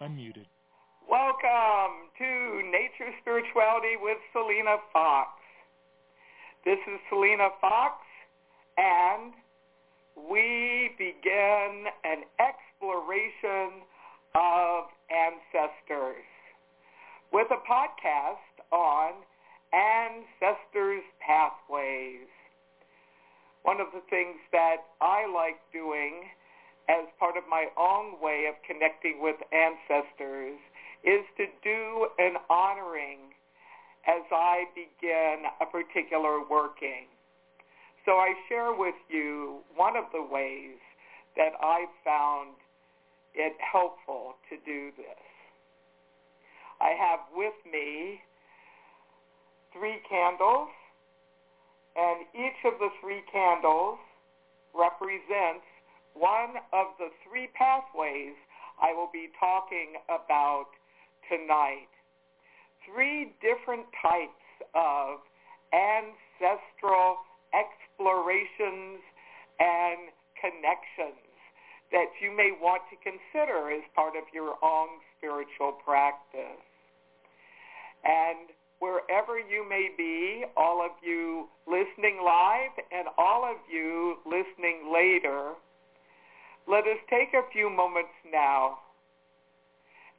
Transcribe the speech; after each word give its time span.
Unmuted. 0.00 0.46
Welcome 1.10 2.06
to 2.18 2.62
Nature 2.70 3.10
Spirituality 3.20 3.98
with 4.00 4.18
Selena 4.32 4.76
Fox. 4.92 5.30
This 6.64 6.78
is 6.86 7.00
Selena 7.10 7.48
Fox, 7.60 7.96
and 8.76 9.32
we 10.30 10.94
begin 10.98 11.90
an 12.04 12.22
exploration 12.38 13.82
of 14.36 14.84
ancestors 15.10 16.22
with 17.32 17.48
a 17.50 17.58
podcast 17.66 18.54
on 18.70 19.14
ancestors' 19.74 21.02
pathways. 21.18 22.30
One 23.64 23.80
of 23.80 23.88
the 23.92 24.02
things 24.10 24.38
that 24.52 24.76
I 25.00 25.26
like 25.26 25.58
doing 25.72 26.30
as 26.88 27.04
part 27.18 27.36
of 27.36 27.44
my 27.48 27.66
own 27.76 28.20
way 28.20 28.48
of 28.48 28.56
connecting 28.66 29.20
with 29.20 29.36
ancestors 29.52 30.58
is 31.04 31.24
to 31.36 31.46
do 31.62 32.08
an 32.18 32.36
honoring 32.48 33.36
as 34.08 34.24
I 34.32 34.64
begin 34.74 35.44
a 35.60 35.66
particular 35.66 36.40
working. 36.48 37.06
So 38.04 38.12
I 38.12 38.32
share 38.48 38.72
with 38.72 38.96
you 39.10 39.60
one 39.76 39.96
of 39.96 40.04
the 40.12 40.22
ways 40.22 40.80
that 41.36 41.52
I've 41.62 41.92
found 42.04 42.56
it 43.34 43.52
helpful 43.60 44.34
to 44.48 44.56
do 44.64 44.90
this. 44.96 45.22
I 46.80 46.96
have 46.96 47.20
with 47.36 47.54
me 47.70 48.20
three 49.72 50.00
candles, 50.08 50.68
and 51.96 52.24
each 52.34 52.64
of 52.64 52.78
the 52.78 52.88
three 53.00 53.22
candles 53.30 53.98
represents 54.74 55.66
one 56.18 56.58
of 56.74 56.98
the 56.98 57.08
three 57.22 57.48
pathways 57.54 58.34
I 58.82 58.92
will 58.92 59.10
be 59.12 59.30
talking 59.38 59.98
about 60.10 60.70
tonight. 61.30 61.90
Three 62.86 63.34
different 63.38 63.86
types 64.02 64.46
of 64.74 65.22
ancestral 65.70 67.22
explorations 67.54 69.02
and 69.58 70.10
connections 70.38 71.22
that 71.90 72.10
you 72.20 72.34
may 72.34 72.52
want 72.52 72.82
to 72.90 72.96
consider 73.00 73.72
as 73.72 73.82
part 73.94 74.14
of 74.14 74.24
your 74.32 74.54
own 74.62 75.00
spiritual 75.16 75.72
practice. 75.84 76.62
And 78.04 78.52
wherever 78.78 79.38
you 79.38 79.66
may 79.68 79.90
be, 79.96 80.44
all 80.56 80.84
of 80.84 80.92
you 81.02 81.48
listening 81.66 82.20
live 82.24 82.76
and 82.92 83.08
all 83.16 83.44
of 83.44 83.56
you 83.72 84.16
listening 84.24 84.92
later, 84.92 85.54
let 86.68 86.84
us 86.84 87.00
take 87.08 87.32
a 87.32 87.48
few 87.50 87.70
moments 87.70 88.12
now 88.30 88.78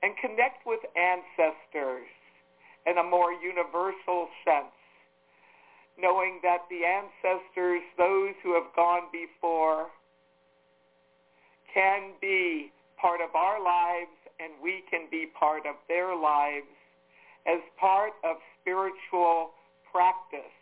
and 0.02 0.17
connect 0.17 0.66
with 0.66 0.80
ancestors 0.97 2.09
in 2.88 2.97
a 2.97 3.03
more 3.03 3.33
universal 3.33 4.28
sense, 4.44 4.73
knowing 6.00 6.39
that 6.42 6.66
the 6.70 6.81
ancestors, 6.86 7.81
those 7.97 8.33
who 8.42 8.55
have 8.55 8.73
gone 8.76 9.04
before, 9.11 9.88
can 11.71 12.14
be 12.20 12.71
part 12.98 13.21
of 13.21 13.36
our 13.36 13.61
lives 13.64 14.17
and 14.39 14.54
we 14.64 14.83
can 14.89 15.05
be 15.11 15.27
part 15.38 15.67
of 15.67 15.76
their 15.88 16.15
lives 16.15 16.73
as 17.45 17.59
part 17.80 18.14
of 18.23 18.38
spiritual 18.59 19.52
practice 19.92 20.55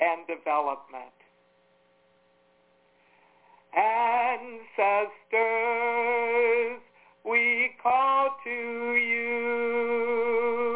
and 0.00 0.26
development. 0.26 1.15
Ancestors, 3.76 5.12
we 7.24 7.70
call 7.82 8.30
to 8.42 8.96
you. 8.96 10.75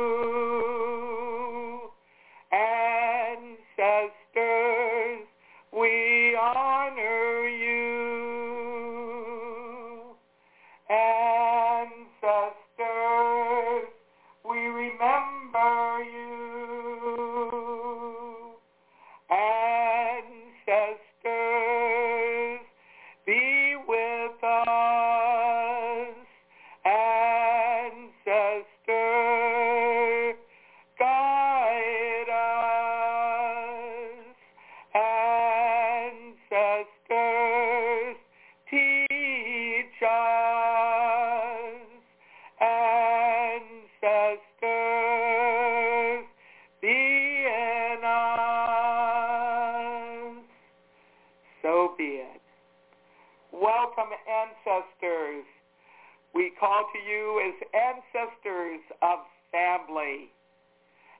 Call 56.60 56.84
to 56.92 56.98
you 57.00 57.40
as 57.48 57.56
ancestors 57.72 58.84
of 59.00 59.20
family. 59.50 60.28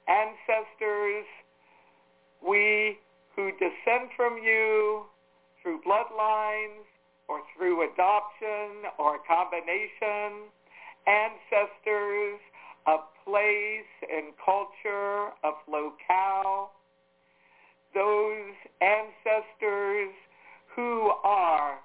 Ancestors, 0.07 1.25
we 2.47 2.99
who 3.35 3.51
descend 3.53 4.11
from 4.17 4.37
you 4.37 5.05
through 5.63 5.81
bloodlines 5.81 6.85
or 7.27 7.41
through 7.57 7.91
adoption 7.91 8.85
or 8.99 9.17
a 9.17 9.19
combination. 9.27 10.53
Ancestors 11.09 12.39
of 12.87 13.01
place 13.25 13.89
and 14.13 14.35
culture, 14.45 15.33
of 15.43 15.55
locale. 15.67 16.73
Those 17.95 18.53
ancestors 18.83 20.13
who 20.77 21.11
are 21.25 21.79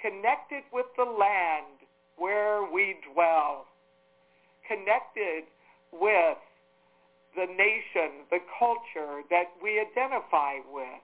connected 0.00 0.62
with 0.72 0.86
the 0.96 1.04
land 1.04 1.81
where 2.16 2.62
we 2.70 2.96
dwell, 3.12 3.66
connected 4.68 5.44
with 5.92 6.38
the 7.34 7.46
nation, 7.46 8.28
the 8.30 8.40
culture 8.58 9.22
that 9.30 9.52
we 9.62 9.80
identify 9.80 10.60
with. 10.72 11.00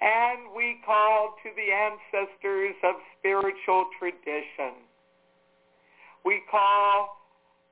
And 0.00 0.52
we 0.54 0.80
call 0.84 1.34
to 1.42 1.50
the 1.56 1.72
ancestors 1.72 2.76
of 2.84 2.96
spiritual 3.18 3.86
tradition. 3.98 4.84
We 6.24 6.42
call 6.50 7.16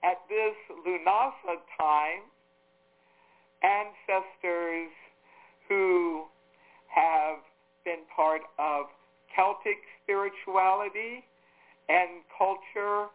at 0.02 0.18
this 0.28 0.56
Lunasa 0.86 1.60
time 1.78 2.24
ancestors 3.62 4.90
who 5.68 6.24
have 6.88 7.38
been 7.84 8.02
part 8.14 8.42
of 8.58 8.86
Celtic 9.34 9.78
spirituality 10.02 11.24
and 11.92 12.24
culture 12.32 13.12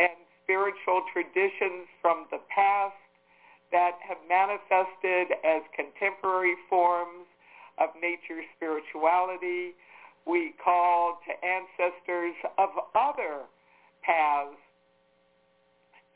and 0.00 0.16
spiritual 0.42 1.04
traditions 1.12 1.84
from 2.00 2.24
the 2.30 2.40
past 2.48 2.96
that 3.72 3.98
have 4.00 4.18
manifested 4.28 5.36
as 5.44 5.60
contemporary 5.76 6.56
forms 6.70 7.28
of 7.76 7.90
nature 8.00 8.40
spirituality. 8.56 9.74
We 10.24 10.54
call 10.62 11.20
to 11.28 11.32
ancestors 11.44 12.34
of 12.56 12.70
other 12.94 13.44
paths 14.02 14.56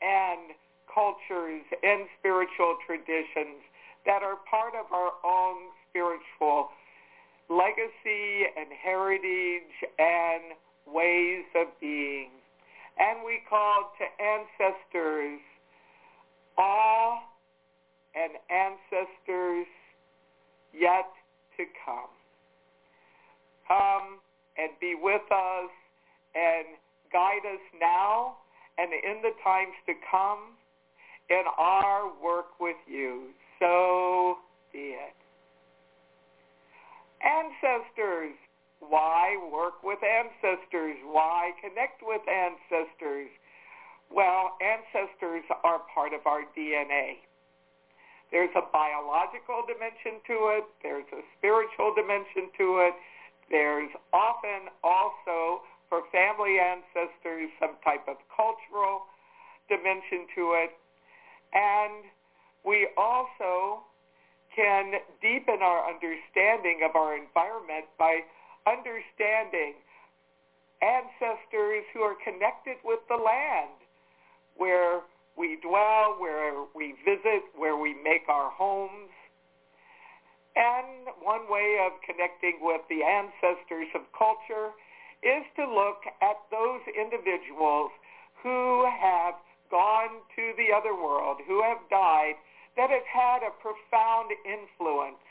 and 0.01 0.57
cultures 0.89 1.63
and 1.83 2.07
spiritual 2.19 2.77
traditions 2.85 3.61
that 4.05 4.23
are 4.23 4.37
part 4.49 4.73
of 4.73 4.91
our 4.91 5.13
own 5.23 5.69
spiritual 5.89 6.69
legacy 7.49 8.47
and 8.57 8.67
heritage 8.71 9.75
and 9.99 10.55
ways 10.93 11.45
of 11.55 11.67
being. 11.79 12.29
And 12.99 13.19
we 13.25 13.41
call 13.49 13.91
to 13.97 14.05
ancestors 14.23 15.39
all 16.57 17.21
and 18.15 18.33
ancestors 18.49 19.67
yet 20.73 21.07
to 21.57 21.63
come. 21.85 22.11
Come 23.67 24.19
and 24.57 24.71
be 24.79 24.95
with 25.01 25.21
us 25.31 25.71
and 26.35 26.67
guide 27.11 27.45
us 27.45 27.61
now 27.79 28.37
and 28.77 28.91
in 28.91 29.21
the 29.21 29.31
times 29.43 29.73
to 29.85 29.93
come 30.09 30.55
in 31.29 31.43
our 31.57 32.11
work 32.21 32.59
with 32.59 32.77
you. 32.87 33.29
So 33.59 34.37
be 34.73 34.95
it. 34.95 35.15
Ancestors. 37.23 38.35
Why 38.81 39.37
work 39.53 39.83
with 39.83 39.99
ancestors? 40.03 40.97
Why 41.05 41.53
connect 41.61 42.01
with 42.01 42.21
ancestors? 42.27 43.29
Well, 44.09 44.57
ancestors 44.59 45.45
are 45.63 45.79
part 45.93 46.13
of 46.13 46.25
our 46.25 46.43
DNA. 46.57 47.21
There's 48.31 48.51
a 48.55 48.65
biological 48.73 49.63
dimension 49.67 50.19
to 50.27 50.57
it. 50.57 50.65
There's 50.81 51.07
a 51.13 51.21
spiritual 51.37 51.93
dimension 51.95 52.49
to 52.57 52.89
it. 52.89 52.95
There's 53.49 53.91
often 54.11 54.71
also, 54.83 55.61
for 55.87 56.03
family 56.11 56.57
ancestors, 56.59 57.51
some 57.59 57.75
type 57.83 58.07
of 58.07 58.17
cultural 58.33 59.07
dimension 59.69 60.27
to 60.35 60.55
it. 60.63 60.71
And 61.53 62.07
we 62.65 62.87
also 62.97 63.83
can 64.55 64.99
deepen 65.21 65.61
our 65.61 65.87
understanding 65.87 66.83
of 66.87 66.95
our 66.95 67.15
environment 67.15 67.85
by 67.99 68.23
understanding 68.67 69.75
ancestors 70.81 71.85
who 71.93 72.01
are 72.01 72.17
connected 72.23 72.77
with 72.83 72.99
the 73.07 73.17
land 73.17 73.77
where 74.57 75.01
we 75.37 75.57
dwell, 75.61 76.17
where 76.19 76.65
we 76.75 76.93
visit, 77.05 77.43
where 77.55 77.77
we 77.77 77.93
make 77.93 78.27
our 78.27 78.49
homes. 78.51 79.09
And 80.55 81.07
one 81.23 81.47
way 81.49 81.79
of 81.85 81.93
connecting 82.03 82.59
with 82.61 82.81
the 82.89 83.03
ancestors 83.03 83.87
of 83.95 84.01
culture 84.11 84.75
is 85.23 85.45
to 85.55 85.63
look 85.63 86.03
at 86.21 86.35
those 86.51 86.81
individuals 86.91 87.91
who 88.43 88.85
have 88.89 89.35
gone 89.69 90.19
to 90.35 90.51
the 90.57 90.75
other 90.75 90.93
world, 90.93 91.37
who 91.47 91.63
have 91.63 91.77
died, 91.89 92.35
that 92.75 92.89
have 92.89 93.07
had 93.07 93.39
a 93.45 93.53
profound 93.61 94.31
influence 94.43 95.23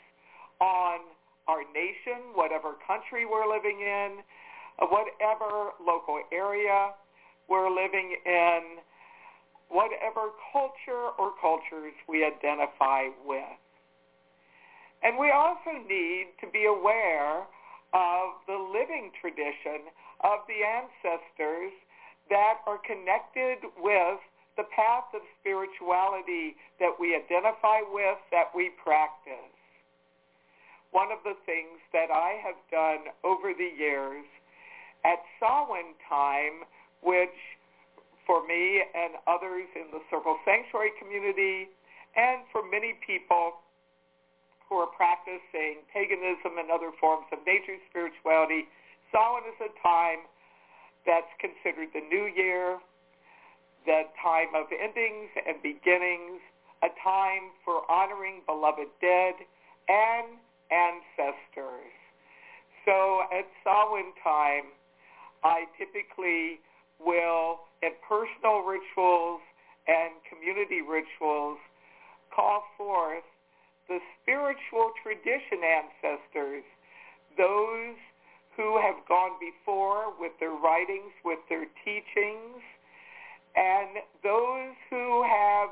on 0.59 0.99
our 1.47 1.63
nation, 1.73 2.33
whatever 2.33 2.75
country 2.85 3.25
we're 3.25 3.49
living 3.49 3.81
in, 3.81 4.19
uh, 4.79 4.85
whatever 4.87 5.71
local 5.85 6.21
area 6.31 6.91
we're 7.49 7.69
living 7.69 8.15
in, 8.25 8.61
whatever 9.69 10.35
culture 10.51 11.15
or 11.17 11.31
cultures 11.41 11.93
we 12.07 12.25
identify 12.25 13.07
with. 13.25 13.59
And 15.03 15.17
we 15.17 15.31
also 15.31 15.81
need 15.87 16.27
to 16.41 16.47
be 16.51 16.65
aware 16.65 17.47
of 17.93 18.27
the 18.47 18.55
living 18.55 19.11
tradition 19.19 19.89
of 20.23 20.45
the 20.47 20.61
ancestors 20.63 21.73
that 22.29 22.61
are 22.67 22.79
connected 22.85 23.67
with 23.81 24.19
the 24.57 24.63
path 24.75 25.09
of 25.15 25.21
spirituality 25.39 26.55
that 26.79 26.91
we 26.99 27.15
identify 27.15 27.81
with, 27.91 28.19
that 28.31 28.51
we 28.55 28.69
practice. 28.83 29.60
One 30.91 31.11
of 31.11 31.23
the 31.23 31.39
things 31.47 31.79
that 31.95 32.11
I 32.11 32.39
have 32.43 32.59
done 32.67 33.11
over 33.23 33.55
the 33.55 33.71
years 33.71 34.27
at 35.03 35.23
Samhain 35.39 35.95
time, 36.07 36.67
which 37.01 37.35
for 38.27 38.45
me 38.45 38.83
and 38.93 39.15
others 39.25 39.67
in 39.75 39.89
the 39.91 40.03
Circle 40.11 40.37
Sanctuary 40.45 40.91
community 40.99 41.71
and 42.15 42.43
for 42.51 42.61
many 42.61 42.93
people 43.05 43.63
who 44.67 44.75
are 44.75 44.91
practicing 44.91 45.83
paganism 45.91 46.59
and 46.59 46.71
other 46.71 46.91
forms 46.99 47.25
of 47.31 47.39
nature 47.47 47.79
spirituality, 47.89 48.67
Samhain 49.11 49.47
is 49.47 49.59
a 49.63 49.71
time 49.79 50.27
that's 51.05 51.31
considered 51.39 51.89
the 51.95 52.03
new 52.07 52.27
year, 52.27 52.79
the 53.85 54.03
time 54.21 54.53
of 54.53 54.67
endings 54.71 55.31
and 55.39 55.57
beginnings, 55.63 56.39
a 56.83 56.91
time 57.03 57.51
for 57.65 57.83
honoring 57.89 58.41
beloved 58.45 58.87
dead 59.01 59.35
and 59.89 60.37
ancestors. 60.71 61.93
So 62.85 63.21
at 63.31 63.45
Samhain 63.63 64.13
time, 64.23 64.73
I 65.43 65.65
typically 65.77 66.59
will, 66.99 67.67
in 67.83 67.91
personal 68.07 68.63
rituals 68.63 69.41
and 69.87 70.13
community 70.29 70.81
rituals, 70.81 71.57
call 72.33 72.63
forth 72.77 73.27
the 73.87 73.99
spiritual 74.21 74.91
tradition 75.03 75.61
ancestors, 75.61 76.63
those 77.37 77.97
who 78.55 78.79
have 78.79 78.95
gone 79.07 79.35
before 79.39 80.13
with 80.19 80.31
their 80.39 80.51
writings, 80.51 81.11
with 81.25 81.39
their 81.49 81.65
teachings, 81.83 82.61
and 83.55 83.99
those 84.23 84.75
who 84.89 85.23
have 85.23 85.69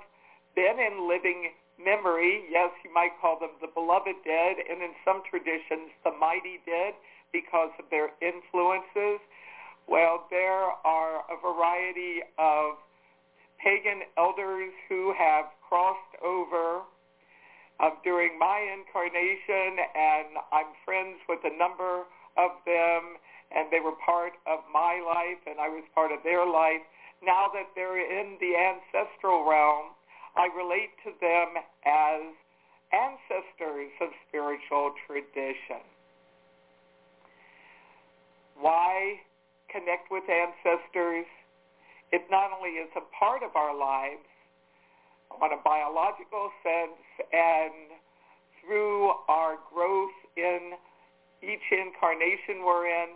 been 0.55 0.79
in 0.79 1.07
living 1.07 1.51
memory, 1.79 2.45
yes, 2.51 2.71
you 2.83 2.93
might 2.93 3.15
call 3.21 3.39
them 3.39 3.55
the 3.61 3.71
beloved 3.73 4.15
dead, 4.25 4.55
and 4.69 4.83
in 4.83 4.91
some 5.05 5.23
traditions, 5.29 5.89
the 6.03 6.11
mighty 6.11 6.59
dead 6.67 6.93
because 7.31 7.71
of 7.79 7.85
their 7.89 8.11
influences. 8.21 9.23
Well, 9.87 10.27
there 10.29 10.75
are 10.85 11.25
a 11.31 11.37
variety 11.41 12.21
of 12.37 12.77
pagan 13.63 14.03
elders 14.17 14.71
who 14.87 15.13
have 15.17 15.45
crossed 15.67 16.15
over 16.23 16.83
uh, 17.79 17.89
during 18.03 18.37
my 18.37 18.59
incarnation, 18.59 19.79
and 19.95 20.37
I'm 20.51 20.75
friends 20.85 21.17
with 21.27 21.39
a 21.43 21.55
number 21.57 22.03
of 22.37 22.51
them, 22.65 23.17
and 23.55 23.71
they 23.71 23.79
were 23.79 23.95
part 24.03 24.33
of 24.45 24.59
my 24.71 25.01
life, 25.01 25.41
and 25.47 25.59
I 25.59 25.69
was 25.69 25.83
part 25.95 26.11
of 26.11 26.19
their 26.23 26.45
life 26.45 26.83
now 27.23 27.51
that 27.53 27.75
they're 27.75 27.99
in 27.99 28.37
the 28.39 28.55
ancestral 28.55 29.43
realm, 29.43 29.91
I 30.35 30.47
relate 30.55 30.91
to 31.03 31.11
them 31.19 31.63
as 31.85 32.21
ancestors 32.91 33.91
of 34.01 34.09
spiritual 34.27 34.93
tradition. 35.05 35.83
Why 38.59 39.21
connect 39.69 40.11
with 40.11 40.23
ancestors? 40.29 41.25
It 42.11 42.23
not 42.31 42.51
only 42.51 42.81
is 42.81 42.89
a 42.95 43.05
part 43.17 43.43
of 43.43 43.55
our 43.55 43.75
lives 43.77 44.25
on 45.29 45.53
a 45.53 45.61
biological 45.63 46.51
sense 46.63 47.29
and 47.31 47.93
through 48.61 49.13
our 49.27 49.57
growth 49.71 50.17
in 50.35 50.73
each 51.41 51.71
incarnation 51.71 52.65
we're 52.65 52.87
in, 52.87 53.15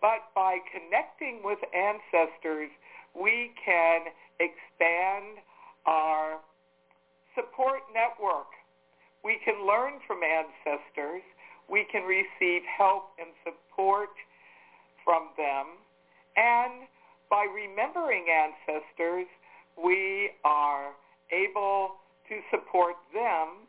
but 0.00 0.28
by 0.34 0.58
connecting 0.72 1.40
with 1.42 1.58
ancestors, 1.72 2.70
we 3.14 3.52
can 3.64 4.12
expand 4.38 5.38
our 5.86 6.38
support 7.34 7.80
network. 7.94 8.50
We 9.24 9.38
can 9.44 9.66
learn 9.66 9.98
from 10.06 10.20
ancestors. 10.22 11.22
We 11.70 11.86
can 11.90 12.02
receive 12.02 12.62
help 12.66 13.10
and 13.18 13.30
support 13.42 14.10
from 15.04 15.30
them. 15.36 15.78
And 16.36 16.86
by 17.30 17.46
remembering 17.50 18.26
ancestors, 18.30 19.26
we 19.76 20.30
are 20.44 20.92
able 21.30 21.96
to 22.28 22.40
support 22.50 22.94
them 23.12 23.66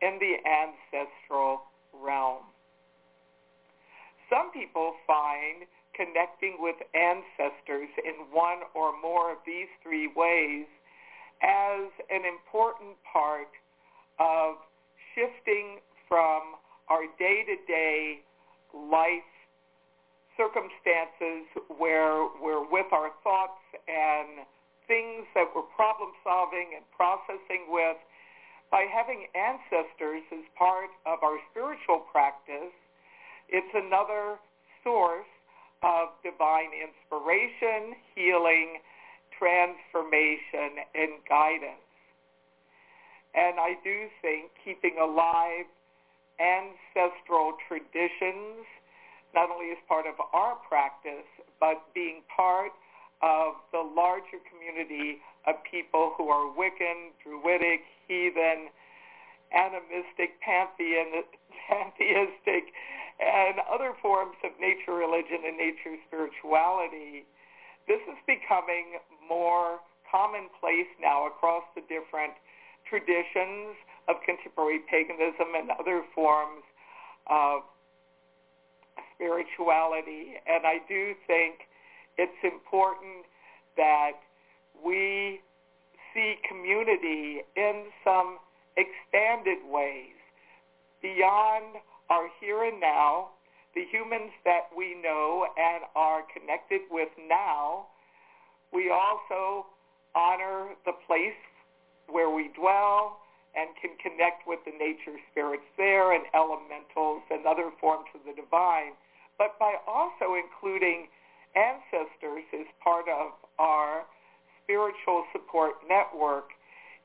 in 0.00 0.18
the 0.20 0.36
ancestral 0.44 1.62
realm. 1.92 2.44
Some 4.30 4.52
people 4.52 4.94
find 5.06 5.64
connecting 5.96 6.56
with 6.60 6.76
ancestors 6.94 7.88
in 8.04 8.30
one 8.30 8.60
or 8.74 8.92
more 9.00 9.32
of 9.32 9.38
these 9.44 9.68
three 9.82 10.06
ways 10.14 10.66
as 11.42 11.86
an 12.10 12.22
important 12.24 12.96
part 13.06 13.52
of 14.18 14.56
shifting 15.14 15.78
from 16.08 16.58
our 16.88 17.04
day-to-day 17.18 18.20
life 18.74 19.28
circumstances 20.36 21.50
where 21.76 22.30
we're 22.40 22.62
with 22.70 22.86
our 22.92 23.10
thoughts 23.22 23.60
and 23.90 24.46
things 24.86 25.26
that 25.34 25.50
we're 25.54 25.66
problem 25.74 26.10
solving 26.24 26.72
and 26.78 26.84
processing 26.94 27.66
with 27.68 27.98
by 28.70 28.86
having 28.88 29.26
ancestors 29.34 30.22
as 30.32 30.44
part 30.56 30.92
of 31.04 31.22
our 31.24 31.36
spiritual 31.50 32.04
practice, 32.12 32.72
it's 33.48 33.72
another 33.74 34.36
source 34.84 35.28
of 35.82 36.12
divine 36.22 36.70
inspiration, 36.76 37.96
healing, 38.14 38.78
transformation, 39.38 40.84
and 40.94 41.22
guidance. 41.28 41.86
And 43.34 43.60
I 43.60 43.78
do 43.84 44.08
think 44.20 44.50
keeping 44.64 44.98
alive 45.00 45.66
ancestral 46.40 47.54
traditions, 47.66 48.66
not 49.34 49.50
only 49.50 49.70
as 49.70 49.78
part 49.86 50.06
of 50.06 50.14
our 50.32 50.56
practice, 50.68 51.26
but 51.60 51.82
being 51.94 52.22
part 52.34 52.72
of 53.22 53.54
the 53.72 53.82
larger 53.82 54.38
community 54.46 55.18
of 55.46 55.56
people 55.68 56.14
who 56.16 56.28
are 56.28 56.50
Wiccan, 56.54 57.10
Druidic, 57.22 57.82
heathen, 58.06 58.70
animistic, 59.52 60.40
pantheon, 60.40 61.24
pantheistic, 61.68 62.72
and 63.18 63.58
other 63.66 63.92
forms 64.00 64.36
of 64.44 64.52
nature 64.60 64.94
religion 64.94 65.42
and 65.46 65.56
nature 65.58 65.98
spirituality. 66.06 67.26
This 67.88 68.00
is 68.04 68.20
becoming 68.26 69.00
more 69.28 69.80
commonplace 70.10 70.92
now 71.00 71.26
across 71.26 71.64
the 71.74 71.80
different 71.88 72.34
traditions 72.88 73.76
of 74.08 74.16
contemporary 74.24 74.80
paganism 74.88 75.56
and 75.56 75.70
other 75.72 76.04
forms 76.14 76.62
of 77.28 77.62
spirituality. 79.14 80.36
And 80.46 80.64
I 80.64 80.78
do 80.88 81.14
think 81.26 81.68
it's 82.16 82.40
important 82.44 83.26
that 83.76 84.20
we 84.84 85.40
see 86.14 86.36
community 86.48 87.42
in 87.56 87.84
some 88.04 88.38
expanded 88.76 89.58
ways 89.68 90.16
beyond 91.02 91.80
our 92.10 92.28
here 92.40 92.64
and 92.64 92.80
now, 92.80 93.30
the 93.78 93.86
humans 93.94 94.34
that 94.42 94.66
we 94.74 94.98
know 94.98 95.46
and 95.54 95.86
are 95.94 96.26
connected 96.34 96.82
with 96.90 97.14
now. 97.30 97.86
We 98.74 98.90
also 98.90 99.70
honor 100.18 100.74
the 100.82 100.98
place 101.06 101.38
where 102.10 102.28
we 102.28 102.50
dwell 102.58 103.22
and 103.54 103.70
can 103.78 103.94
connect 104.02 104.50
with 104.50 104.58
the 104.66 104.74
nature 104.74 105.14
spirits 105.30 105.70
there 105.78 106.10
and 106.10 106.26
elementals 106.34 107.22
and 107.30 107.46
other 107.46 107.70
forms 107.78 108.10
of 108.18 108.26
the 108.26 108.34
divine. 108.34 108.98
But 109.38 109.54
by 109.62 109.78
also 109.86 110.34
including 110.34 111.06
ancestors 111.54 112.50
as 112.50 112.66
part 112.82 113.06
of 113.06 113.30
our 113.62 114.02
spiritual 114.58 115.22
support 115.30 115.86
network, 115.86 116.50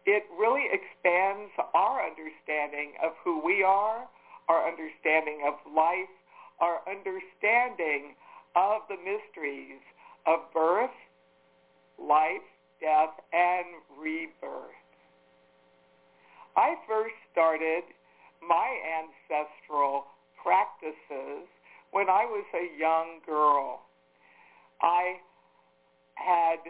it 0.10 0.25
really 0.34 0.65
expands 0.74 1.53
our 1.77 2.01
understanding 2.01 2.98
of 2.98 3.13
who 3.22 3.46
we 3.46 3.62
are, 3.62 4.10
our 4.50 4.65
understanding 4.65 5.46
of 5.46 5.53
life, 5.70 6.10
our 6.63 6.79
understanding 6.88 8.15
of 8.55 8.84
the 8.88 8.96
mysteries 8.96 9.84
of 10.25 10.39
birth, 10.53 10.96
life, 12.00 12.48
death, 12.79 13.12
and 13.34 13.84
rebirth. 14.00 14.79
I 16.55 16.75
first 16.88 17.15
started 17.34 17.84
my 18.39 18.79
ancestral 18.96 20.05
practices 20.41 21.51
when 21.91 22.08
I 22.10 22.24
was 22.24 22.46
a 22.55 22.79
young 22.79 23.20
girl. 23.25 23.82
I 24.82 25.20
had 26.15 26.63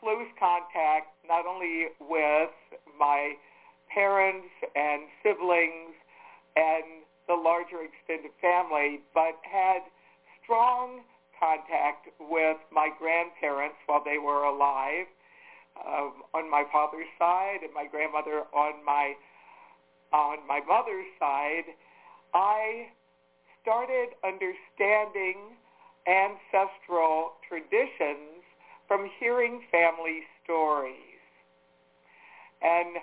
close 0.00 0.26
contact 0.38 1.14
not 1.28 1.46
only 1.46 1.86
with 2.00 2.50
my 2.98 3.34
parents 3.94 4.48
and 4.74 5.02
siblings 5.22 5.94
and 6.56 7.06
the 7.28 7.34
larger 7.34 7.84
extended 7.84 8.32
family, 8.40 9.00
but 9.14 9.36
had 9.44 9.84
strong 10.42 11.04
contact 11.38 12.08
with 12.18 12.56
my 12.72 12.90
grandparents 12.98 13.76
while 13.86 14.02
they 14.04 14.18
were 14.18 14.42
alive 14.44 15.06
um, 15.86 16.24
on 16.34 16.50
my 16.50 16.64
father's 16.72 17.06
side 17.18 17.58
and 17.62 17.72
my 17.72 17.86
grandmother 17.86 18.42
on 18.52 18.84
my 18.84 19.14
on 20.12 20.38
my 20.48 20.60
mother's 20.66 21.06
side, 21.18 21.68
I 22.32 22.88
started 23.60 24.16
understanding 24.24 25.36
ancestral 26.08 27.32
traditions 27.46 28.40
from 28.88 29.10
hearing 29.20 29.60
family 29.70 30.24
stories. 30.42 31.20
And 32.62 32.96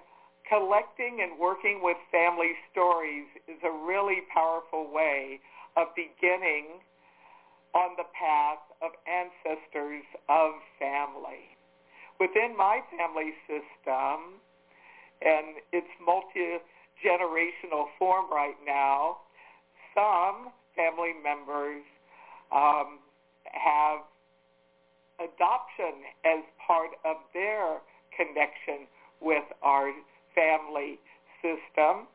collecting 0.50 1.20
and 1.22 1.40
working 1.40 1.82
with 1.82 1.98
family 2.12 2.54
stories 2.72 3.26
is 3.48 3.58
a 3.64 3.72
really 3.72 4.22
powerful 4.34 4.92
way 4.92 5.40
of 5.78 5.88
beginning 5.96 6.82
on 7.74 7.92
the 7.98 8.08
path 8.14 8.64
of 8.82 8.92
ancestors 9.04 10.04
of 10.30 10.52
family. 10.80 11.52
Within 12.20 12.56
my 12.56 12.80
family 12.96 13.34
system 13.48 14.40
and 15.22 15.60
its 15.74 15.88
multi-generational 16.00 17.88
form 18.00 18.32
right 18.32 18.56
now, 18.66 19.18
some 19.94 20.52
family 20.76 21.12
members 21.24 21.84
um, 22.52 23.00
have 23.52 24.00
adoption 25.20 26.08
as 26.24 26.44
part 26.66 26.92
of 27.04 27.18
their 27.34 27.80
connection 28.16 28.88
with 29.22 29.44
our 29.62 29.92
family 30.36 31.00
system. 31.42 32.08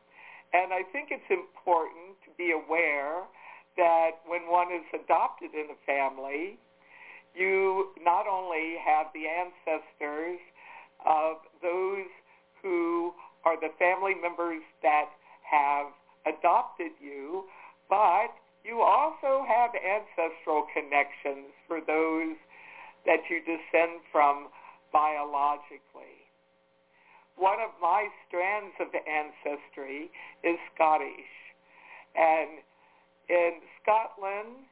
And 0.53 0.71
I 0.71 0.83
think 0.91 1.09
it's 1.11 1.29
important 1.29 2.21
to 2.23 2.31
be 2.37 2.51
aware 2.51 3.25
that 3.77 4.21
when 4.27 4.51
one 4.51 4.71
is 4.71 4.85
adopted 4.93 5.51
in 5.53 5.67
a 5.71 5.79
family, 5.85 6.59
you 7.33 7.91
not 8.03 8.27
only 8.27 8.75
have 8.83 9.07
the 9.13 9.27
ancestors 9.27 10.39
of 11.05 11.37
those 11.61 12.11
who 12.61 13.13
are 13.45 13.59
the 13.59 13.71
family 13.79 14.13
members 14.13 14.61
that 14.83 15.09
have 15.49 15.87
adopted 16.27 16.91
you, 17.01 17.45
but 17.89 18.35
you 18.63 18.81
also 18.81 19.45
have 19.47 19.71
ancestral 19.73 20.67
connections 20.73 21.49
for 21.67 21.79
those 21.81 22.37
that 23.05 23.25
you 23.29 23.39
descend 23.41 24.01
from 24.11 24.49
biologically. 24.93 26.20
One 27.37 27.59
of 27.59 27.71
my 27.81 28.07
strands 28.27 28.75
of 28.79 28.87
ancestry 28.93 30.11
is 30.43 30.57
Scottish. 30.73 31.31
And 32.15 32.61
in 33.29 33.61
Scotland, 33.81 34.67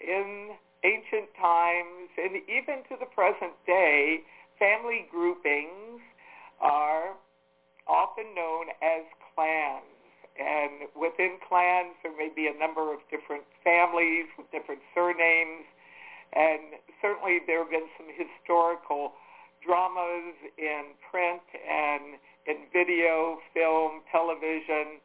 in 0.00 0.56
ancient 0.84 1.34
times 1.40 2.10
and 2.16 2.36
even 2.48 2.84
to 2.88 2.96
the 2.98 3.06
present 3.06 3.52
day, 3.66 4.22
family 4.58 5.06
groupings 5.10 6.00
are 6.60 7.14
often 7.86 8.34
known 8.34 8.66
as 8.82 9.02
clans. 9.34 9.84
And 10.38 10.86
within 10.94 11.38
clans, 11.48 11.94
there 12.02 12.14
may 12.16 12.30
be 12.30 12.46
a 12.46 12.54
number 12.54 12.92
of 12.92 13.00
different 13.10 13.42
families 13.64 14.26
with 14.36 14.50
different 14.52 14.82
surnames. 14.94 15.66
And 16.32 16.78
certainly 17.02 17.40
there 17.46 17.62
have 17.62 17.70
been 17.70 17.88
some 17.96 18.06
historical 18.14 19.14
dramas 19.64 20.34
in 20.56 20.94
print 21.10 21.42
and 21.54 22.18
in 22.46 22.66
video, 22.72 23.38
film, 23.52 24.02
television, 24.10 25.00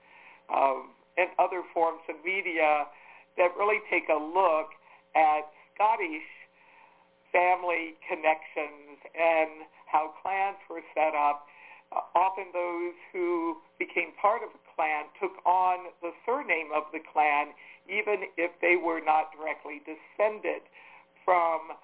um, 0.53 0.91
and 1.17 1.29
other 1.38 1.62
forms 1.74 2.01
of 2.10 2.15
media 2.25 2.86
that 3.38 3.51
really 3.57 3.81
take 3.89 4.10
a 4.10 4.17
look 4.17 4.74
at 5.15 5.45
Scottish 5.74 6.25
family 7.31 7.98
connections 8.05 9.01
and 9.17 9.65
how 9.89 10.13
clans 10.22 10.57
were 10.69 10.86
set 10.93 11.17
up. 11.17 11.50
Uh, 11.91 12.01
often 12.15 12.45
those 12.53 12.93
who 13.12 13.57
became 13.77 14.13
part 14.22 14.41
of 14.41 14.50
a 14.50 14.62
clan 14.74 15.05
took 15.19 15.33
on 15.45 15.93
the 16.01 16.13
surname 16.25 16.69
of 16.74 16.83
the 16.93 17.01
clan 17.01 17.53
even 17.89 18.29
if 18.38 18.51
they 18.62 18.77
were 18.77 19.01
not 19.03 19.29
directly 19.36 19.81
descended 19.83 20.62
from 21.25 21.75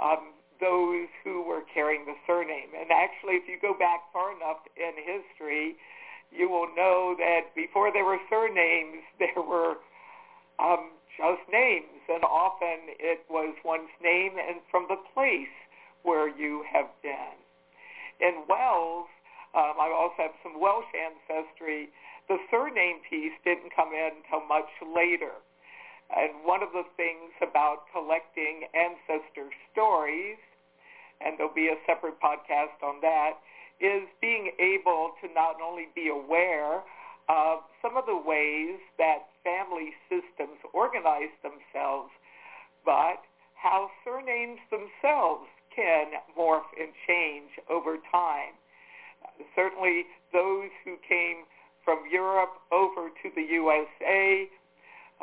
um, 0.00 0.34
those 0.60 1.08
who 1.22 1.42
were 1.42 1.62
carrying 1.72 2.06
the 2.06 2.14
surname. 2.26 2.70
And 2.78 2.90
actually, 2.90 3.34
if 3.34 3.48
you 3.48 3.58
go 3.60 3.74
back 3.74 4.12
far 4.12 4.34
enough 4.34 4.62
in 4.76 4.92
history, 4.96 5.76
you 6.30 6.48
will 6.48 6.68
know 6.74 7.14
that 7.18 7.54
before 7.54 7.92
there 7.92 8.04
were 8.04 8.18
surnames, 8.30 9.02
there 9.18 9.42
were 9.42 9.78
um, 10.58 10.90
just 11.16 11.42
names, 11.50 12.02
and 12.08 12.24
often 12.24 12.90
it 12.98 13.22
was 13.30 13.54
one's 13.64 13.92
name 14.02 14.32
and 14.38 14.58
from 14.70 14.86
the 14.88 14.98
place 15.14 15.54
where 16.02 16.28
you 16.28 16.64
have 16.70 16.90
been. 17.02 17.38
In 18.20 18.44
Wales, 18.48 19.08
um, 19.54 19.78
I 19.78 19.90
also 19.94 20.18
have 20.18 20.36
some 20.42 20.60
Welsh 20.60 20.90
ancestry. 20.94 21.88
The 22.28 22.38
surname 22.50 22.98
piece 23.08 23.34
didn't 23.44 23.74
come 23.74 23.94
in 23.94 24.10
until 24.22 24.46
much 24.46 24.70
later. 24.82 25.32
And 26.10 26.44
one 26.44 26.62
of 26.62 26.72
the 26.72 26.84
things 26.96 27.32
about 27.40 27.88
collecting 27.92 28.68
ancestor 28.74 29.48
stories, 29.72 30.36
and 31.20 31.38
there'll 31.38 31.54
be 31.54 31.68
a 31.68 31.78
separate 31.86 32.20
podcast 32.20 32.82
on 32.82 33.00
that, 33.00 33.40
is 33.80 34.02
being 34.20 34.52
able 34.58 35.12
to 35.22 35.32
not 35.34 35.56
only 35.60 35.88
be 35.94 36.08
aware 36.08 36.82
of 37.28 37.64
some 37.80 37.96
of 37.96 38.04
the 38.06 38.16
ways 38.16 38.78
that 38.98 39.26
family 39.42 39.92
systems 40.08 40.60
organize 40.72 41.32
themselves, 41.42 42.10
but 42.84 43.24
how 43.54 43.88
surnames 44.04 44.60
themselves 44.70 45.48
can 45.74 46.20
morph 46.38 46.68
and 46.78 46.92
change 47.08 47.50
over 47.70 47.96
time. 48.12 48.54
Certainly 49.56 50.04
those 50.32 50.70
who 50.84 50.96
came 51.08 51.44
from 51.84 52.04
Europe 52.10 52.60
over 52.70 53.08
to 53.08 53.30
the 53.34 53.42
USA 53.42 54.48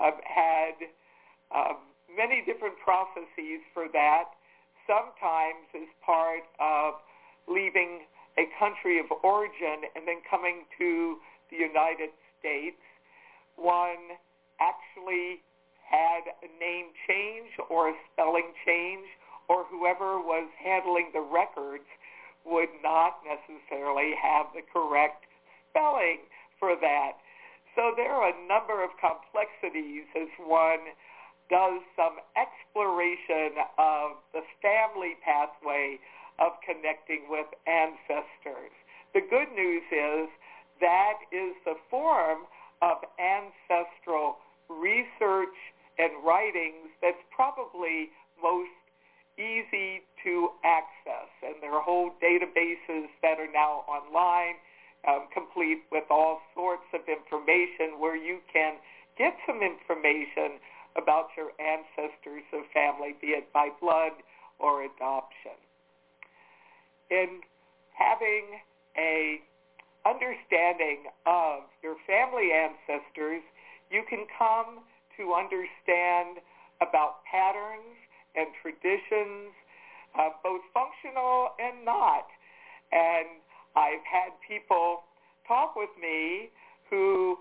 uh, 0.02 0.12
had 0.26 0.76
uh, 1.54 1.74
many 2.10 2.42
different 2.46 2.76
processes 2.84 3.62
for 3.74 3.86
that. 3.94 4.34
sometimes 4.88 5.70
as 5.76 5.88
part 6.04 6.44
of 6.60 7.00
leaving 7.48 8.02
a 8.38 8.46
country 8.58 9.00
of 9.00 9.06
origin 9.24 9.88
and 9.96 10.08
then 10.08 10.20
coming 10.30 10.66
to 10.78 11.18
the 11.50 11.58
United 11.58 12.10
States, 12.40 12.82
one 13.56 14.18
actually 14.60 15.40
had 15.84 16.24
a 16.42 16.50
name 16.60 16.88
change 17.08 17.52
or 17.70 17.90
a 17.90 17.96
spelling 18.12 18.56
change, 18.66 19.06
or 19.50 19.66
whoever 19.68 20.20
was 20.20 20.48
handling 20.64 21.12
the 21.12 21.20
records 21.20 21.84
would 22.46 22.72
not 22.82 23.20
necessarily 23.28 24.16
have 24.16 24.48
the 24.56 24.64
correct 24.72 25.28
spelling 25.70 26.20
for 26.58 26.76
that. 26.80 27.20
So 27.76 27.94
there 27.96 28.12
are 28.12 28.30
a 28.30 28.48
number 28.48 28.84
of 28.84 28.92
complexities 29.00 30.06
as 30.16 30.28
one 30.40 30.92
does 31.50 31.82
some 31.96 32.20
exploration 32.36 33.60
of 33.78 34.20
the 34.34 34.44
family 34.62 35.16
pathway 35.24 36.00
of 36.40 36.54
connecting 36.64 37.28
with 37.30 37.48
ancestors. 37.68 38.72
The 39.14 39.22
good 39.22 39.52
news 39.54 39.84
is 39.92 40.28
that 40.80 41.20
is 41.32 41.54
the 41.66 41.76
form 41.90 42.48
of 42.82 42.98
ancestral 43.20 44.38
research 44.70 45.56
and 46.00 46.12
writings 46.24 46.90
that's 47.02 47.22
probably 47.36 48.10
most 48.42 48.72
easy 49.38 50.02
to 50.24 50.50
access. 50.64 51.30
And 51.44 51.56
there 51.62 51.74
are 51.74 51.82
whole 51.82 52.12
databases 52.24 53.08
that 53.22 53.40
are 53.40 53.52
now 53.52 53.84
online, 53.88 54.56
um, 55.08 55.28
complete 55.34 55.84
with 55.92 56.06
all 56.10 56.42
sorts 56.54 56.86
of 56.94 57.02
information 57.08 58.00
where 58.00 58.16
you 58.16 58.40
can 58.52 58.76
get 59.18 59.34
some 59.48 59.62
information 59.62 60.60
about 60.96 61.30
your 61.38 61.52
ancestors 61.58 62.44
of 62.54 62.62
family, 62.74 63.16
be 63.22 63.28
it 63.28 63.52
by 63.54 63.70
blood 63.80 64.14
or 64.60 64.84
adoption. 64.84 65.58
In 67.10 67.42
having 67.96 68.62
a 68.98 69.42
understanding 70.06 71.06
of 71.26 71.64
your 71.84 71.96
family 72.08 72.50
ancestors, 72.52 73.42
you 73.90 74.04
can 74.10 74.26
come 74.38 74.82
to 75.18 75.34
understand 75.34 76.42
about 76.82 77.24
patterns 77.30 77.96
and 78.36 78.48
traditions, 78.62 79.54
uh, 80.18 80.30
both 80.44 80.62
functional 80.74 81.54
and 81.60 81.86
not. 81.86 82.28
And 82.92 83.40
I've 83.76 84.04
had 84.04 84.36
people 84.48 85.04
talk 85.48 85.76
with 85.76 85.92
me 86.02 86.50
who 86.90 87.38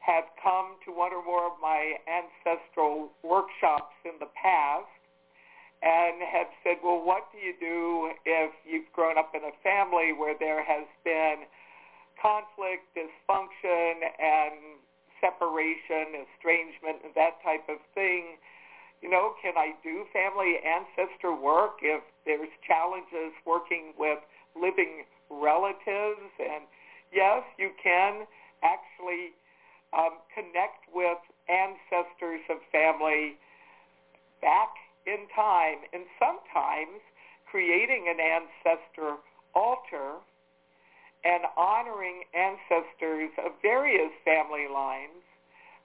have 0.00 0.24
come 0.42 0.76
to 0.84 0.92
one 0.92 1.12
or 1.12 1.24
more 1.24 1.46
of 1.46 1.56
my 1.60 1.96
ancestral 2.04 3.10
workshops 3.22 3.96
in 4.04 4.12
the 4.20 4.28
past 4.36 4.90
and 5.82 6.20
have 6.24 6.48
said, 6.62 6.80
well, 6.84 7.00
what 7.00 7.28
do 7.32 7.38
you 7.38 7.52
do 7.60 8.12
if 8.24 8.52
you've 8.64 8.88
grown 8.92 9.18
up 9.18 9.32
in 9.34 9.44
a 9.44 9.54
family 9.64 10.12
where 10.12 10.36
there 10.38 10.64
has 10.64 10.86
been 11.04 11.44
conflict, 12.20 12.88
dysfunction, 12.96 14.00
and 14.16 14.80
separation, 15.20 16.24
estrangement, 16.24 17.04
and 17.04 17.12
that 17.16 17.40
type 17.44 17.68
of 17.68 17.80
thing? 17.92 18.40
You 19.02 19.10
know, 19.10 19.36
can 19.42 19.56
I 19.56 19.76
do 19.84 20.04
family 20.12 20.56
ancestor 20.64 21.36
work 21.36 21.80
if 21.82 22.00
there's 22.24 22.52
challenges 22.64 23.36
working 23.44 23.92
with 23.98 24.20
living 24.56 25.04
relatives? 25.30 26.30
And 26.38 26.64
yes, 27.12 27.42
you 27.58 27.70
can 27.82 28.26
actually 28.62 29.34
um, 29.92 30.18
connect 30.34 30.88
with 30.92 31.18
ancestors 31.48 32.40
of 32.50 32.58
family 32.72 33.36
back 34.40 34.74
in 35.06 35.28
time, 35.36 35.84
and 35.92 36.04
sometimes 36.18 37.00
creating 37.50 38.08
an 38.08 38.18
ancestor 38.18 39.16
altar 39.54 40.18
and 41.24 41.44
honoring 41.56 42.24
ancestors 42.34 43.30
of 43.44 43.52
various 43.62 44.12
family 44.24 44.66
lines 44.72 45.24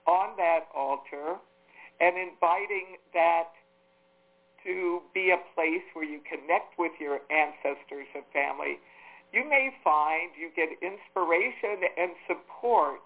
on 0.07 0.35
that 0.37 0.67
altar 0.75 1.37
and 1.99 2.17
inviting 2.17 2.97
that 3.13 3.51
to 4.63 5.01
be 5.13 5.31
a 5.31 5.39
place 5.55 5.83
where 5.93 6.03
you 6.03 6.19
connect 6.27 6.77
with 6.77 6.91
your 6.99 7.19
ancestors 7.31 8.07
of 8.15 8.23
family, 8.33 8.79
you 9.33 9.47
may 9.47 9.69
find 9.83 10.31
you 10.39 10.49
get 10.55 10.69
inspiration 10.81 11.85
and 11.97 12.11
support 12.27 13.01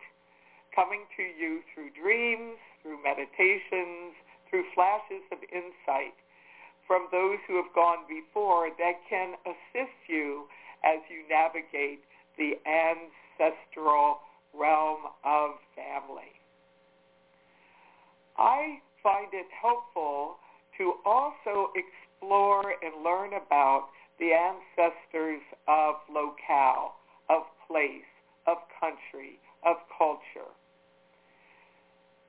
coming 0.76 1.06
to 1.18 1.24
you 1.24 1.62
through 1.74 1.90
dreams, 1.94 2.58
through 2.82 3.02
meditations, 3.04 4.16
through 4.50 4.64
flashes 4.74 5.22
of 5.32 5.40
insight 5.52 6.16
from 6.88 7.08
those 7.12 7.38
who 7.48 7.56
have 7.56 7.72
gone 7.74 8.06
before 8.08 8.70
that 8.78 9.00
can 9.10 9.36
assist 9.46 9.96
you 10.08 10.46
as 10.84 11.00
you 11.10 11.24
navigate 11.30 12.04
the 12.38 12.60
ancestral 12.68 14.20
realm 14.54 15.00
of 15.24 15.52
family. 15.76 16.32
I 18.38 18.80
find 19.02 19.28
it 19.34 19.48
helpful 19.62 20.36
to 20.78 20.94
also 21.06 21.72
explore 21.76 22.74
and 22.82 23.04
learn 23.04 23.34
about 23.34 23.90
the 24.20 24.32
ancestors 24.34 25.42
of 25.68 25.96
locale, 26.10 26.96
of 27.30 27.44
place, 27.68 28.10
of 28.48 28.58
country, 28.80 29.40
of 29.66 29.78
culture 29.98 30.52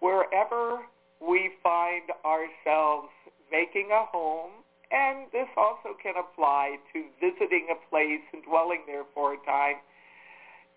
wherever 0.05 0.85
we 1.19 1.49
find 1.63 2.13
ourselves 2.29 3.09
making 3.51 3.89
a 3.91 4.05
home, 4.05 4.53
and 4.93 5.33
this 5.33 5.49
also 5.57 5.97
can 6.03 6.13
apply 6.21 6.77
to 6.93 7.05
visiting 7.21 7.69
a 7.73 7.89
place 7.89 8.21
and 8.35 8.45
dwelling 8.45 8.83
there 8.87 9.09
for 9.15 9.33
a 9.33 9.41
time, 9.47 9.77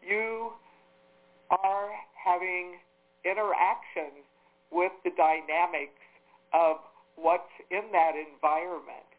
you 0.01 0.53
are 1.51 1.91
having 2.15 2.79
interaction 3.25 4.23
with 4.71 4.93
the 5.03 5.11
dynamics 5.17 5.99
of 6.53 6.77
what's 7.17 7.51
in 7.69 7.83
that 7.91 8.13
environment. 8.15 9.11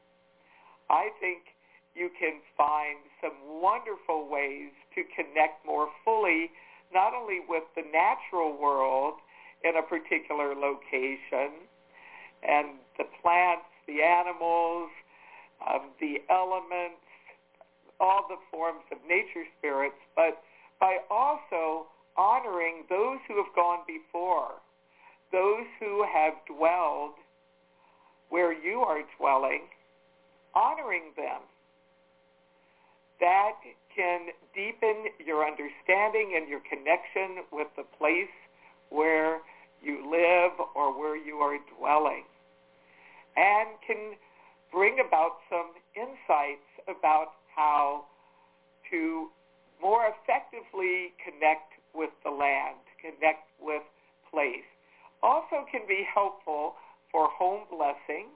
I 0.89 1.11
think 1.21 1.53
you 1.99 2.11
can 2.19 2.41
find 2.57 2.99
some 3.21 3.35
wonderful 3.61 4.29
ways 4.31 4.71
to 4.95 5.03
connect 5.17 5.67
more 5.67 5.89
fully 6.05 6.51
not 6.95 7.13
only 7.13 7.41
with 7.49 7.65
the 7.77 7.83
natural 7.93 8.57
world 8.57 9.15
in 9.65 9.77
a 9.77 9.83
particular 9.83 10.55
location, 10.55 11.51
and 12.43 12.79
the 12.97 13.05
plants, 13.21 13.67
the 13.87 14.03
animals, 14.03 14.89
um, 15.67 15.91
the 16.01 16.23
elements, 16.31 17.03
all 18.01 18.27
the 18.29 18.39
forms 18.51 18.85
of 18.93 18.99
nature 19.09 19.45
spirits, 19.59 19.99
but 20.15 20.41
by 20.81 20.99
also 21.11 21.87
honoring 22.17 22.85
those 22.89 23.19
who 23.27 23.37
have 23.37 23.53
gone 23.55 23.81
before, 23.87 24.53
those 25.33 25.67
who 25.81 26.05
have 26.05 26.35
dwelled 26.47 27.15
where 28.29 28.53
you 28.53 28.81
are 28.81 29.03
dwelling, 29.19 29.63
honoring 30.55 31.13
them. 31.17 31.41
That 33.21 33.59
can 33.95 34.29
deepen 34.55 35.07
your 35.25 35.45
understanding 35.45 36.35
and 36.37 36.49
your 36.49 36.61
connection 36.61 37.45
with 37.51 37.69
the 37.77 37.85
place 37.99 38.33
where 38.91 39.41
you 39.83 40.09
live 40.11 40.53
or 40.75 40.97
where 40.97 41.17
you 41.17 41.37
are 41.37 41.59
dwelling 41.77 42.25
and 43.37 43.69
can 43.87 44.19
bring 44.73 44.99
about 44.99 45.39
some 45.49 45.71
insights 45.95 46.67
about 46.89 47.39
how 47.55 48.05
to 48.91 49.29
more 49.81 50.11
effectively 50.11 51.15
connect 51.23 51.79
with 51.95 52.11
the 52.25 52.31
land, 52.31 52.83
connect 53.01 53.47
with 53.61 53.83
place. 54.31 54.67
Also 55.23 55.67
can 55.71 55.83
be 55.87 56.03
helpful 56.03 56.75
for 57.11 57.29
home 57.31 57.63
blessing, 57.71 58.27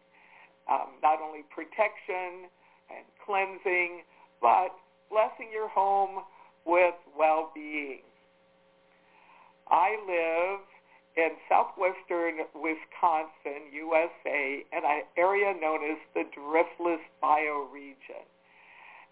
um, 0.70 0.88
not 1.02 1.20
only 1.20 1.42
protection 1.50 2.46
and 2.90 3.04
cleansing, 3.24 4.02
but 4.42 4.74
blessing 5.08 5.48
your 5.52 5.68
home 5.68 6.24
with 6.66 6.94
well-being. 7.16 8.02
I 9.70 9.96
live 10.04 10.60
in 11.16 11.30
southwestern 11.48 12.44
Wisconsin, 12.54 13.70
USA, 13.72 14.64
in 14.72 14.82
an 14.84 15.02
area 15.16 15.54
known 15.58 15.80
as 15.90 15.98
the 16.14 16.24
Driftless 16.36 17.00
bioregion. 17.22 18.26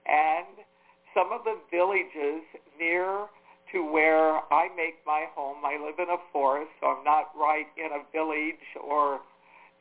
And 0.06 0.66
some 1.14 1.32
of 1.32 1.44
the 1.44 1.56
villages 1.70 2.42
near 2.78 3.26
to 3.72 3.84
where 3.84 4.40
I 4.52 4.68
make 4.76 4.98
my 5.06 5.26
home, 5.34 5.64
I 5.64 5.78
live 5.78 5.98
in 5.98 6.08
a 6.12 6.18
forest, 6.32 6.70
so 6.80 6.88
I'm 6.88 7.04
not 7.04 7.30
right 7.38 7.66
in 7.76 7.90
a 7.92 8.02
village 8.12 8.64
or 8.82 9.20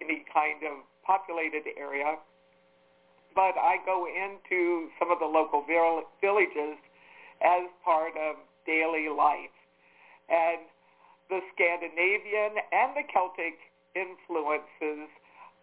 any 0.02 0.24
kind 0.32 0.62
of 0.64 0.84
populated 1.04 1.64
area, 1.78 2.16
but 3.36 3.56
I 3.58 3.78
go 3.86 4.06
into 4.08 4.90
some 5.00 5.12
of 5.12 5.20
the 5.20 5.26
local 5.26 5.64
villages 5.66 6.78
as 7.42 7.64
part 7.84 8.14
of 8.18 8.36
daily 8.66 9.10
life. 9.10 9.54
And 10.30 10.62
the 11.30 11.40
Scandinavian 11.54 12.58
and 12.72 12.96
the 12.96 13.06
Celtic 13.12 13.58
influences 13.96 15.10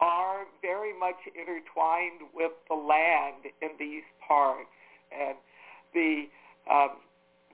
are 0.01 0.45
very 0.61 0.93
much 0.99 1.17
intertwined 1.35 2.29
with 2.35 2.53
the 2.69 2.75
land 2.75 3.51
in 3.63 3.71
these 3.79 4.05
parts. 4.27 4.69
And 5.11 5.37
the 5.95 6.27
um, 6.71 7.01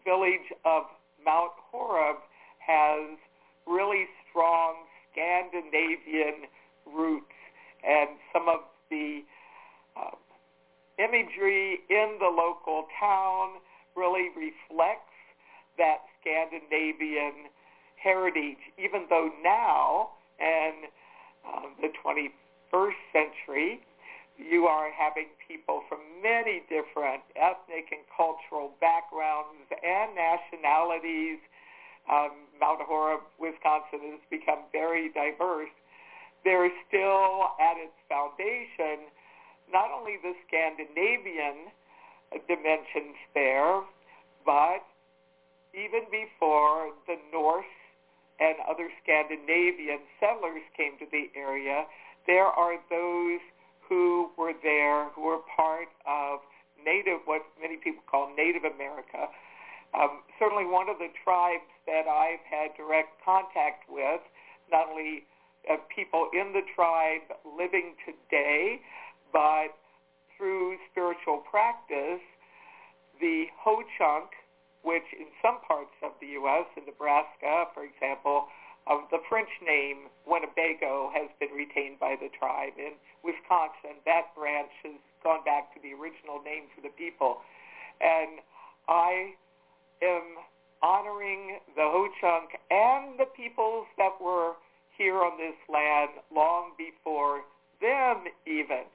village 0.04 0.50
of 0.64 0.84
Mount 1.24 1.52
Horeb 1.70 2.16
has 2.58 3.18
really 3.66 4.06
strong 4.28 4.74
Scandinavian 5.12 6.48
roots. 6.86 7.26
And 7.86 8.10
some 8.32 8.48
of 8.48 8.60
the 8.90 9.22
uh, 9.22 9.41
imagery 10.98 11.80
in 11.88 12.18
the 12.18 12.28
local 12.28 12.86
town 12.98 13.60
really 13.96 14.28
reflects 14.36 15.12
that 15.78 16.04
Scandinavian 16.20 17.48
heritage, 17.96 18.60
even 18.78 19.06
though 19.08 19.30
now, 19.42 20.10
in 20.40 20.90
um, 21.46 21.74
the 21.80 21.88
21st 22.04 22.98
century, 23.12 23.80
you 24.38 24.66
are 24.66 24.90
having 24.90 25.28
people 25.46 25.82
from 25.88 26.00
many 26.22 26.62
different 26.68 27.22
ethnic 27.36 27.92
and 27.92 28.02
cultural 28.10 28.72
backgrounds 28.80 29.68
and 29.70 30.16
nationalities. 30.16 31.38
Um, 32.10 32.50
Mount 32.58 32.80
Horeb, 32.82 33.20
Wisconsin 33.38 34.18
has 34.18 34.24
become 34.30 34.66
very 34.72 35.12
diverse. 35.12 35.70
There 36.42 36.66
is 36.66 36.72
still 36.88 37.54
at 37.62 37.78
its 37.78 37.94
foundation 38.08 39.12
not 39.72 39.90
only 39.90 40.16
the 40.22 40.34
Scandinavian 40.46 41.72
dimensions 42.46 43.16
there, 43.34 43.80
but 44.44 44.84
even 45.74 46.04
before 46.12 46.92
the 47.06 47.16
Norse 47.32 47.64
and 48.40 48.56
other 48.68 48.88
Scandinavian 49.02 50.00
settlers 50.20 50.62
came 50.76 50.98
to 50.98 51.06
the 51.10 51.32
area, 51.36 51.84
there 52.26 52.46
are 52.46 52.76
those 52.90 53.40
who 53.88 54.30
were 54.36 54.52
there 54.62 55.08
who 55.10 55.22
were 55.22 55.40
part 55.56 55.88
of 56.06 56.40
Native, 56.84 57.20
what 57.24 57.42
many 57.60 57.76
people 57.76 58.02
call 58.10 58.32
Native 58.36 58.64
America. 58.64 59.28
Um, 59.94 60.24
certainly 60.38 60.64
one 60.64 60.88
of 60.88 60.98
the 60.98 61.08
tribes 61.24 61.68
that 61.86 62.08
I've 62.08 62.42
had 62.48 62.74
direct 62.76 63.22
contact 63.24 63.84
with, 63.88 64.20
not 64.70 64.88
only 64.88 65.24
uh, 65.70 65.76
people 65.94 66.28
in 66.32 66.52
the 66.52 66.62
tribe 66.74 67.28
living 67.44 67.94
today, 68.04 68.80
but 69.32 69.74
through 70.36 70.76
spiritual 70.90 71.38
practice, 71.48 72.20
the 73.20 73.46
Ho-Chunk, 73.60 74.30
which 74.82 75.06
in 75.14 75.26
some 75.40 75.60
parts 75.66 75.94
of 76.02 76.12
the 76.20 76.26
U.S., 76.42 76.66
in 76.76 76.84
Nebraska, 76.86 77.70
for 77.72 77.84
example, 77.84 78.46
of 78.86 79.06
the 79.10 79.18
French 79.28 79.50
name 79.62 80.10
Winnebago 80.26 81.10
has 81.14 81.30
been 81.38 81.54
retained 81.54 82.00
by 82.00 82.16
the 82.18 82.28
tribe. 82.34 82.74
In 82.78 82.98
Wisconsin, 83.22 84.02
that 84.06 84.34
branch 84.34 84.74
has 84.82 84.98
gone 85.22 85.44
back 85.44 85.72
to 85.74 85.78
the 85.80 85.94
original 85.94 86.42
name 86.42 86.66
for 86.74 86.82
the 86.82 86.90
people. 86.98 87.38
And 88.00 88.42
I 88.88 89.38
am 90.02 90.42
honoring 90.82 91.62
the 91.76 91.86
Ho-Chunk 91.86 92.58
and 92.70 93.18
the 93.18 93.30
peoples 93.36 93.86
that 93.98 94.18
were 94.20 94.58
here 94.98 95.22
on 95.22 95.38
this 95.38 95.54
land 95.70 96.10
long 96.34 96.72
before 96.76 97.42
them 97.80 98.26
even. 98.46 98.90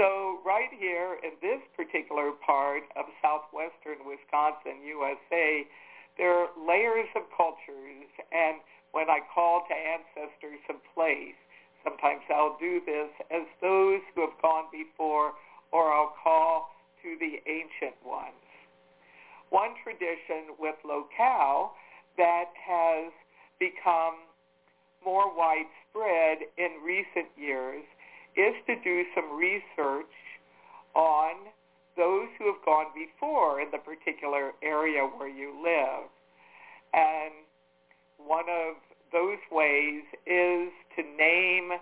So 0.00 0.40
right 0.46 0.72
here 0.72 1.20
in 1.20 1.36
this 1.44 1.60
particular 1.76 2.32
part 2.32 2.88
of 2.96 3.04
southwestern 3.20 4.00
Wisconsin, 4.08 4.80
USA, 4.80 5.68
there 6.16 6.32
are 6.40 6.48
layers 6.56 7.12
of 7.12 7.28
cultures. 7.36 8.08
And 8.32 8.64
when 8.96 9.12
I 9.12 9.20
call 9.28 9.68
to 9.68 9.76
ancestors 9.76 10.64
of 10.72 10.80
place, 10.96 11.36
sometimes 11.84 12.24
I'll 12.32 12.56
do 12.56 12.80
this 12.80 13.12
as 13.28 13.44
those 13.60 14.00
who 14.14 14.22
have 14.24 14.40
gone 14.40 14.72
before, 14.72 15.36
or 15.70 15.92
I'll 15.92 16.16
call 16.24 16.72
to 17.04 17.20
the 17.20 17.36
ancient 17.44 18.00
ones. 18.00 18.40
One 19.50 19.76
tradition 19.84 20.56
with 20.58 20.76
locale 20.80 21.76
that 22.16 22.48
has 22.56 23.12
become 23.60 24.16
more 25.04 25.28
widespread 25.28 26.48
in 26.56 26.80
recent 26.80 27.28
years 27.36 27.84
is 28.36 28.54
to 28.66 28.76
do 28.82 29.04
some 29.14 29.36
research 29.36 30.12
on 30.94 31.34
those 31.96 32.28
who 32.38 32.46
have 32.46 32.64
gone 32.64 32.86
before 32.94 33.60
in 33.60 33.70
the 33.70 33.78
particular 33.78 34.52
area 34.62 35.02
where 35.04 35.28
you 35.28 35.52
live. 35.62 36.08
And 36.94 37.34
one 38.18 38.46
of 38.48 38.76
those 39.12 39.38
ways 39.50 40.02
is 40.26 40.70
to 40.96 41.02
name 41.02 41.72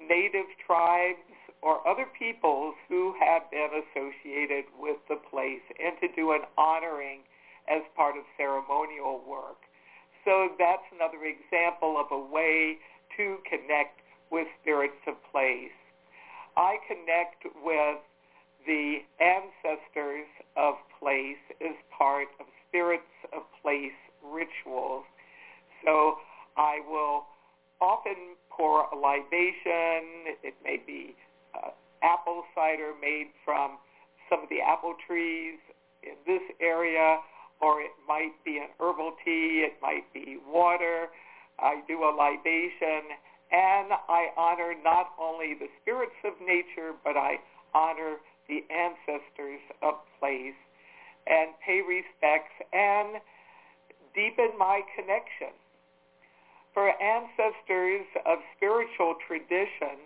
native 0.00 0.46
tribes 0.66 1.18
or 1.62 1.86
other 1.88 2.06
peoples 2.18 2.74
who 2.88 3.14
have 3.18 3.50
been 3.50 3.70
associated 3.72 4.64
with 4.78 4.98
the 5.08 5.16
place 5.30 5.64
and 5.82 5.94
to 6.00 6.08
do 6.14 6.32
an 6.32 6.42
honoring 6.58 7.20
as 7.68 7.80
part 7.96 8.16
of 8.16 8.24
ceremonial 8.36 9.22
work. 9.26 9.64
So 10.24 10.50
that's 10.58 10.84
another 10.94 11.24
example 11.24 11.96
of 11.96 12.12
a 12.12 12.20
way 12.20 12.78
to 13.16 13.38
connect 13.48 14.03
with 14.34 14.48
spirits 14.60 14.98
of 15.06 15.14
place. 15.30 15.70
I 16.56 16.82
connect 16.90 17.46
with 17.62 18.02
the 18.66 18.98
ancestors 19.22 20.26
of 20.56 20.74
place 20.98 21.38
as 21.62 21.78
part 21.96 22.26
of 22.40 22.46
spirits 22.66 23.14
of 23.32 23.42
place 23.62 23.94
rituals. 24.26 25.04
So 25.84 26.18
I 26.56 26.80
will 26.90 27.26
often 27.80 28.34
pour 28.50 28.90
a 28.90 28.96
libation. 28.98 30.34
It 30.42 30.54
may 30.64 30.82
be 30.84 31.14
uh, 31.54 31.70
apple 32.02 32.42
cider 32.56 32.90
made 33.00 33.30
from 33.44 33.78
some 34.28 34.42
of 34.42 34.48
the 34.48 34.58
apple 34.60 34.94
trees 35.06 35.58
in 36.02 36.18
this 36.26 36.42
area, 36.60 37.18
or 37.62 37.80
it 37.80 37.94
might 38.08 38.34
be 38.44 38.58
an 38.58 38.68
herbal 38.80 39.14
tea. 39.24 39.62
It 39.62 39.74
might 39.80 40.12
be 40.12 40.38
water. 40.44 41.06
I 41.60 41.82
do 41.86 42.02
a 42.02 42.10
libation 42.10 43.14
and 43.54 43.92
I 44.08 44.34
honor 44.36 44.74
not 44.82 45.14
only 45.20 45.54
the 45.54 45.68
spirits 45.80 46.18
of 46.24 46.32
nature, 46.42 46.90
but 47.04 47.16
I 47.16 47.38
honor 47.72 48.16
the 48.48 48.64
ancestors 48.66 49.60
of 49.80 49.94
place 50.18 50.58
and 51.28 51.54
pay 51.64 51.80
respects 51.80 52.54
and 52.72 53.22
deepen 54.12 54.58
my 54.58 54.82
connection. 54.96 55.54
For 56.74 56.90
ancestors 57.00 58.06
of 58.26 58.38
spiritual 58.56 59.14
tradition, 59.28 60.02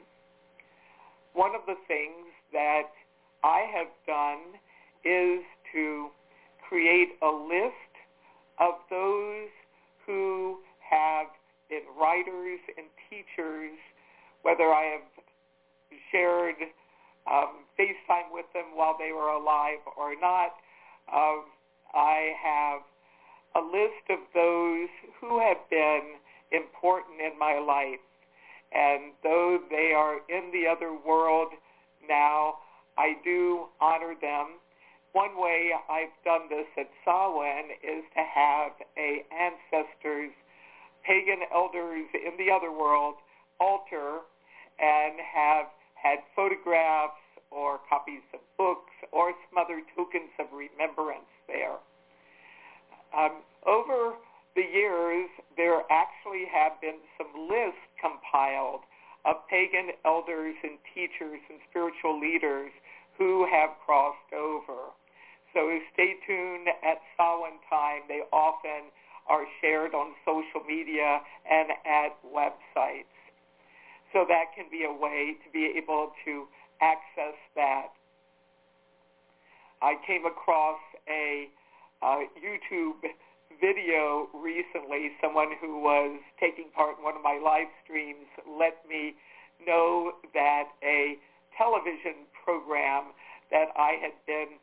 one 1.33 1.55
of 1.55 1.63
the 1.67 1.77
things 1.89 2.29
that 2.53 2.93
I 3.43 3.65
have 3.73 3.89
done 4.07 4.61
is 5.05 5.41
to 5.73 6.09
create 6.69 7.17
a 7.23 7.31
list 7.33 7.93
of 8.61 8.75
those 8.91 9.49
who 10.05 10.59
have 10.81 11.29
been 11.68 11.85
writers 12.00 12.61
and 12.76 12.87
teachers, 13.11 13.76
whether 14.42 14.64
I 14.64 14.98
have 14.98 15.24
shared 16.11 16.57
um, 17.31 17.64
FaceTime 17.78 18.33
with 18.33 18.46
them 18.54 18.74
while 18.74 18.96
they 18.98 19.12
were 19.12 19.28
alive 19.28 19.81
or 19.96 20.14
not. 20.20 20.57
Um, 21.12 21.44
I 21.94 22.33
have 22.42 22.81
a 23.54 23.61
list 23.61 24.04
of 24.11 24.18
those 24.35 24.88
who 25.20 25.40
have 25.40 25.59
been 25.70 26.16
important 26.52 27.20
in 27.20 27.38
my 27.38 27.59
life. 27.59 28.00
And 28.72 29.12
though 29.22 29.59
they 29.70 29.92
are 29.96 30.18
in 30.28 30.50
the 30.52 30.68
other 30.68 30.92
world 30.92 31.48
now, 32.09 32.59
I 32.98 33.16
do 33.24 33.66
honor 33.81 34.14
them. 34.20 34.61
One 35.12 35.40
way 35.40 35.72
I've 35.88 36.12
done 36.24 36.48
this 36.50 36.66
at 36.76 36.90
Samhain 37.04 37.70
is 37.83 38.04
to 38.14 38.22
have 38.22 38.72
a 38.98 39.24
ancestors 39.33 39.98
pagan 41.09 41.40
elders 41.49 42.05
in 42.12 42.37
the 42.37 42.53
other 42.53 42.71
world 42.71 43.16
altar 43.59 44.21
and 44.79 45.16
have 45.25 45.73
had 45.97 46.21
photographs 46.37 47.16
or 47.51 47.81
copies 47.88 48.23
of 48.37 48.40
books 48.61 48.92
or 49.11 49.33
some 49.49 49.57
other 49.57 49.81
tokens 49.97 50.31
of 50.38 50.47
remembrance 50.53 51.33
there. 51.49 51.81
Um, 53.16 53.40
over 53.64 54.21
the 54.55 54.62
years, 54.62 55.33
there 55.57 55.81
actually 55.88 56.44
have 56.53 56.77
been 56.85 57.01
some 57.16 57.33
lists 57.49 57.88
compiled 57.97 58.85
of 59.25 59.49
pagan 59.49 59.97
elders 60.05 60.55
and 60.62 60.77
teachers 60.92 61.40
and 61.49 61.59
spiritual 61.73 62.21
leaders 62.21 62.71
who 63.16 63.49
have 63.51 63.71
crossed 63.85 64.31
over. 64.37 64.92
So 65.57 65.73
stay 65.94 66.21
tuned 66.29 66.68
at 66.68 67.01
Samhain 67.16 67.59
time. 67.66 68.05
They 68.07 68.23
often 68.31 68.92
are 69.29 69.45
shared 69.61 69.95
on 69.95 70.12
social 70.25 70.64
media 70.67 71.21
and 71.51 71.71
at 71.85 72.17
websites. 72.25 73.12
So 74.12 74.25
that 74.29 74.55
can 74.57 74.67
be 74.71 74.85
a 74.85 74.93
way 74.93 75.37
to 75.45 75.53
be 75.53 75.73
able 75.77 76.12
to 76.25 76.47
access 76.81 77.37
that. 77.55 77.88
I 79.83 79.95
came 80.07 80.25
across 80.25 80.81
a 81.09 81.49
YouTube 82.03 83.05
video 83.61 84.29
recently. 84.35 85.12
Someone 85.21 85.53
who 85.61 85.81
was 85.81 86.21
taking 86.41 86.71
part 86.75 86.99
in 86.99 87.05
one 87.05 87.17
of 87.17 87.23
my 87.23 87.38
live 87.43 87.69
streams 87.85 88.27
let 88.49 88.79
me 88.88 89.14
know 89.67 90.12
that 90.35 90.69
a 90.83 91.19
television 91.57 92.27
program 92.45 93.12
that 93.51 93.69
I 93.77 93.99
had 94.01 94.12
been 94.27 94.59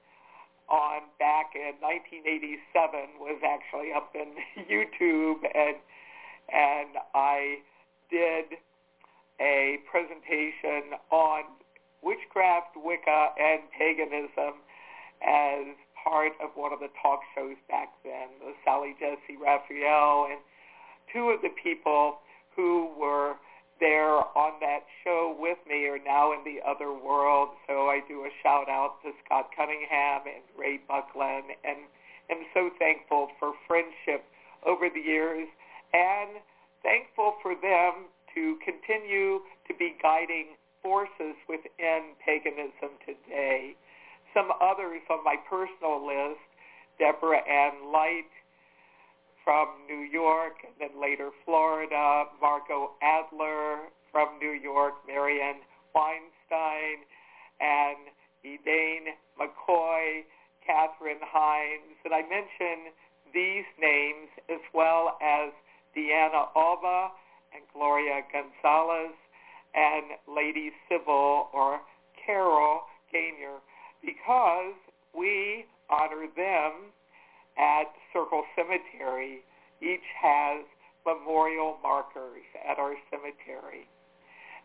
on 0.69 1.01
back 1.19 1.53
in 1.53 1.77
1987 1.79 3.21
was 3.21 3.39
actually 3.45 3.93
up 3.93 4.15
in 4.15 4.33
YouTube 4.69 5.45
and 5.53 5.77
and 6.49 6.97
I 7.13 7.59
did 8.09 8.57
a 9.41 9.77
presentation 9.89 10.93
on 11.11 11.43
witchcraft, 12.03 12.77
Wicca, 12.77 13.33
and 13.39 13.61
paganism 13.77 14.61
as 15.25 15.65
part 15.97 16.33
of 16.41 16.51
one 16.53 16.71
of 16.71 16.79
the 16.79 16.89
talk 17.01 17.21
shows 17.33 17.57
back 17.67 17.89
then, 18.03 18.29
the 18.39 18.53
Sally 18.63 18.95
Jessy 18.99 19.35
Raphael, 19.41 20.27
and 20.29 20.39
two 21.11 21.29
of 21.29 21.41
the 21.41 21.49
people 21.49 22.19
who 22.55 22.89
were 22.97 23.33
there 23.79 24.23
on 24.37 24.59
that 24.61 24.83
show 25.03 25.35
with 25.37 25.57
me 25.67 25.85
are 25.87 25.99
now 25.99 26.31
in 26.31 26.43
the 26.45 26.63
other 26.65 26.93
world. 26.93 27.49
So 27.67 27.87
I 27.87 28.01
do 28.07 28.23
a 28.23 28.31
shout 28.41 28.69
out 28.69 29.01
to 29.03 29.11
Scott 29.25 29.49
Cunningham 29.55 30.21
and 30.25 30.43
Ray 30.57 30.79
Buckland 30.87 31.51
and 31.63 31.77
am 32.29 32.45
so 32.53 32.69
thankful 32.79 33.29
for 33.39 33.53
friendship 33.67 34.25
over 34.65 34.89
the 34.89 35.01
years 35.01 35.47
and 35.93 36.41
thankful 36.83 37.35
for 37.41 37.53
them 37.55 38.09
to 38.33 38.57
continue 38.63 39.39
to 39.67 39.73
be 39.77 39.95
guiding 40.01 40.55
forces 40.81 41.35
within 41.49 42.13
paganism 42.23 42.93
today. 43.05 43.75
Some 44.33 44.51
others 44.61 45.01
on 45.09 45.23
my 45.23 45.35
personal 45.49 46.05
list, 46.05 46.43
Deborah 46.99 47.41
Ann 47.47 47.91
Light, 47.91 48.29
from 49.45 49.69
New 49.87 50.01
York, 50.01 50.65
and 50.65 50.73
then 50.79 50.99
later 50.99 51.29
Florida, 51.45 52.25
Margot 52.41 52.91
Adler 53.01 53.87
from 54.11 54.39
New 54.41 54.51
York, 54.51 54.95
Marianne 55.07 55.61
Weinstein, 55.93 57.05
and 57.61 58.09
Edain 58.43 59.13
McCoy, 59.39 60.25
Catherine 60.65 61.21
Hines. 61.21 61.95
And 62.03 62.13
I 62.13 62.21
mention 62.21 62.91
these 63.33 63.65
names 63.79 64.29
as 64.49 64.61
well 64.73 65.17
as 65.21 65.51
Deanna 65.95 66.47
Alba 66.55 67.11
and 67.53 67.63
Gloria 67.71 68.21
Gonzalez 68.33 69.13
and 69.75 70.17
Lady 70.27 70.71
Sybil 70.89 71.49
or 71.53 71.79
Carol 72.25 72.81
Gaynor 73.11 73.61
because 74.03 74.73
we 75.13 75.65
honor 75.89 76.27
them 76.35 76.91
at 77.57 77.91
Circle 78.13 78.43
Cemetery 78.55 79.43
each 79.81 80.07
has 80.21 80.65
memorial 81.05 81.77
markers 81.83 82.43
at 82.67 82.79
our 82.79 82.95
cemetery. 83.11 83.87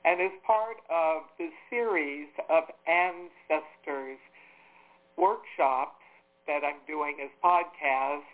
And 0.05 0.21
as 0.21 0.33
part 0.47 0.79
of 0.89 1.25
the 1.39 1.51
series 1.69 2.29
of 2.49 2.65
ancestors 2.89 4.19
workshops 5.17 6.01
that 6.47 6.65
I'm 6.65 6.81
doing 6.87 7.19
as 7.23 7.31
podcast, 7.45 8.25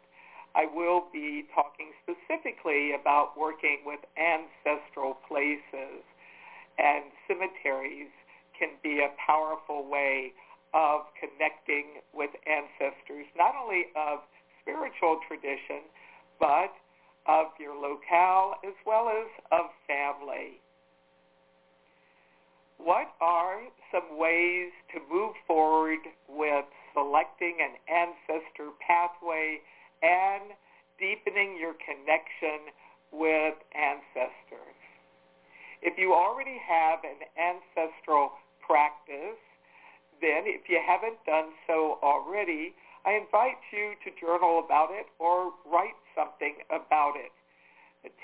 I 0.54 0.66
will 0.72 1.04
be 1.12 1.44
talking 1.54 1.90
specifically 2.06 2.94
about 2.94 3.36
working 3.36 3.80
with 3.84 4.00
ancestral 4.16 5.18
places 5.26 6.06
and 6.78 7.04
cemeteries 7.26 8.12
can 8.58 8.70
be 8.82 9.00
a 9.00 9.10
powerful 9.20 9.84
way 9.88 10.32
of 10.72 11.02
connecting 11.20 12.00
with 12.12 12.30
ancestors, 12.46 13.26
not 13.36 13.54
only 13.56 13.86
of 13.96 14.20
spiritual 14.66 15.20
tradition, 15.28 15.86
but 16.40 16.74
of 17.26 17.46
your 17.58 17.74
locale 17.74 18.54
as 18.66 18.74
well 18.84 19.08
as 19.08 19.30
of 19.52 19.70
family. 19.86 20.58
What 22.78 23.14
are 23.20 23.62
some 23.90 24.18
ways 24.18 24.70
to 24.92 25.00
move 25.10 25.34
forward 25.46 26.02
with 26.28 26.66
selecting 26.92 27.58
an 27.62 27.78
ancestor 27.86 28.70
pathway 28.82 29.60
and 30.02 30.52
deepening 30.98 31.56
your 31.58 31.74
connection 31.78 32.74
with 33.12 33.54
ancestors? 33.74 34.76
If 35.82 35.98
you 35.98 36.12
already 36.12 36.58
have 36.58 37.00
an 37.04 37.22
ancestral 37.38 38.32
practice, 38.60 39.40
then 40.20 40.44
if 40.46 40.68
you 40.68 40.80
haven't 40.84 41.24
done 41.24 41.52
so 41.66 41.98
already, 42.02 42.74
I 43.06 43.14
invite 43.22 43.62
you 43.70 43.94
to 44.02 44.10
journal 44.18 44.58
about 44.66 44.90
it 44.90 45.06
or 45.22 45.54
write 45.64 45.94
something 46.18 46.58
about 46.74 47.14
it, 47.14 47.30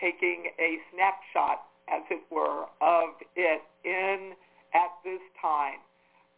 taking 0.00 0.50
a 0.58 0.82
snapshot, 0.90 1.62
as 1.86 2.02
it 2.10 2.22
were, 2.30 2.66
of 2.82 3.14
it 3.36 3.62
in 3.84 4.34
at 4.74 4.90
this 5.04 5.22
time, 5.40 5.78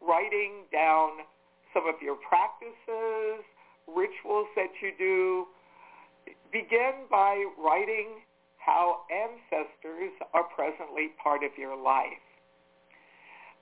writing 0.04 0.68
down 0.70 1.24
some 1.72 1.88
of 1.88 1.96
your 2.02 2.16
practices, 2.16 3.40
rituals 3.88 4.48
that 4.57 4.76
you 4.83 4.92
do. 4.98 5.46
Begin 6.52 7.09
by 7.11 7.44
writing 7.57 8.20
how 8.59 9.09
ancestors 9.09 10.12
are 10.35 10.44
presently 10.54 11.16
part 11.22 11.42
of 11.44 11.50
your 11.57 11.76
life. 11.76 12.20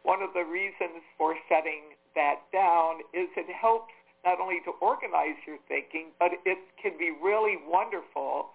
One 0.02 0.22
of 0.22 0.34
the 0.34 0.44
reasons 0.44 1.06
for 1.16 1.36
setting 1.48 1.94
that 2.14 2.42
down 2.52 3.06
is 3.14 3.30
it 3.36 3.46
helps 3.54 3.94
not 4.24 4.40
only 4.40 4.60
to 4.64 4.72
organize 4.80 5.36
your 5.46 5.58
thinking, 5.68 6.10
but 6.18 6.32
it 6.44 6.58
can 6.80 6.96
be 6.98 7.10
really 7.22 7.56
wonderful 7.66 8.50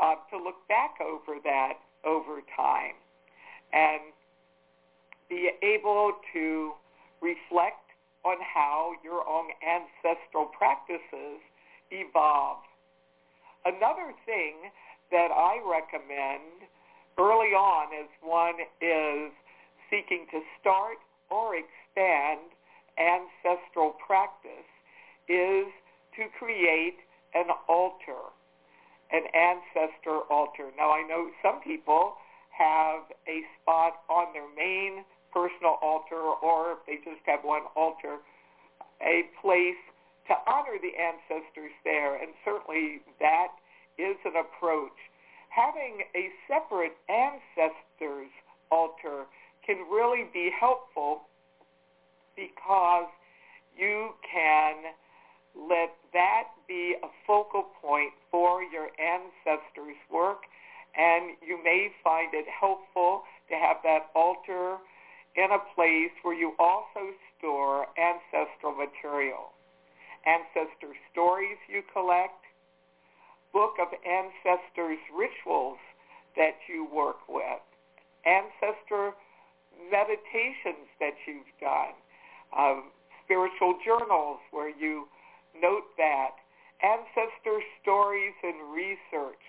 uh, 0.00 0.14
to 0.30 0.36
look 0.36 0.66
back 0.68 0.96
over 1.00 1.40
that 1.44 1.74
over 2.04 2.40
time 2.56 2.94
and 3.72 4.00
be 5.28 5.50
able 5.62 6.12
to 6.32 6.72
reflect 7.20 7.90
on 8.24 8.36
how 8.42 8.92
your 9.02 9.26
own 9.28 9.46
ancestral 9.64 10.46
practices 10.46 11.40
evolve. 11.90 12.58
Another 13.64 14.12
thing 14.26 14.72
that 15.10 15.30
I 15.30 15.60
recommend 15.64 16.68
early 17.18 17.52
on 17.52 17.88
as 17.94 18.08
one 18.22 18.60
is 18.80 19.32
seeking 19.88 20.26
to 20.30 20.40
start 20.60 20.98
or 21.30 21.54
expand 21.56 22.40
ancestral 22.98 23.94
practice 24.06 24.68
is 25.30 25.70
to 26.18 26.26
create 26.38 26.98
an 27.34 27.46
altar, 27.68 28.34
an 29.14 29.22
ancestor 29.30 30.26
altar. 30.28 30.74
Now 30.76 30.90
I 30.90 31.06
know 31.06 31.30
some 31.42 31.62
people 31.62 32.14
have 32.50 33.06
a 33.30 33.46
spot 33.62 34.02
on 34.10 34.34
their 34.34 34.50
main 34.58 35.04
personal 35.32 35.78
altar 35.80 36.18
or 36.18 36.72
if 36.74 36.78
they 36.86 36.98
just 37.06 37.22
have 37.26 37.40
one 37.42 37.62
altar, 37.76 38.18
a 39.00 39.30
place 39.40 39.78
to 40.26 40.34
honor 40.50 40.76
the 40.82 40.92
ancestors 40.98 41.72
there. 41.84 42.20
And 42.20 42.34
certainly 42.44 43.00
that 43.20 43.54
is 43.98 44.16
an 44.24 44.34
approach. 44.34 44.98
Having 45.48 46.06
a 46.14 46.30
separate 46.46 46.94
ancestors 47.08 48.30
altar 48.70 49.26
can 49.66 49.86
really 49.90 50.26
be 50.32 50.50
helpful 50.58 51.22
because 52.36 53.10
you 53.76 54.10
can 54.26 54.94
let 55.54 55.90
that 56.12 56.48
be 56.68 56.94
a 57.02 57.08
focal 57.26 57.66
point 57.82 58.12
for 58.30 58.62
your 58.62 58.88
ancestors' 58.98 59.98
work, 60.10 60.42
and 60.96 61.36
you 61.46 61.62
may 61.62 61.90
find 62.02 62.34
it 62.34 62.46
helpful 62.48 63.22
to 63.48 63.54
have 63.54 63.76
that 63.84 64.10
altar 64.14 64.78
in 65.36 65.48
a 65.52 65.62
place 65.74 66.10
where 66.22 66.34
you 66.34 66.54
also 66.58 67.14
store 67.38 67.86
ancestral 67.98 68.74
material. 68.74 69.52
Ancestor 70.26 70.94
stories 71.12 71.56
you 71.68 71.82
collect, 71.92 72.44
book 73.52 73.74
of 73.80 73.88
ancestors 74.06 74.98
rituals 75.14 75.78
that 76.36 76.58
you 76.68 76.86
work 76.92 77.26
with, 77.28 77.62
ancestor 78.26 79.12
meditations 79.90 80.86
that 80.98 81.14
you've 81.26 81.50
done, 81.60 81.94
um, 82.56 82.90
spiritual 83.24 83.78
journals 83.84 84.38
where 84.50 84.68
you 84.68 85.06
note 85.60 85.84
that. 85.96 86.36
Ancestor 86.82 87.60
stories 87.82 88.32
and 88.42 88.72
research. 88.72 89.44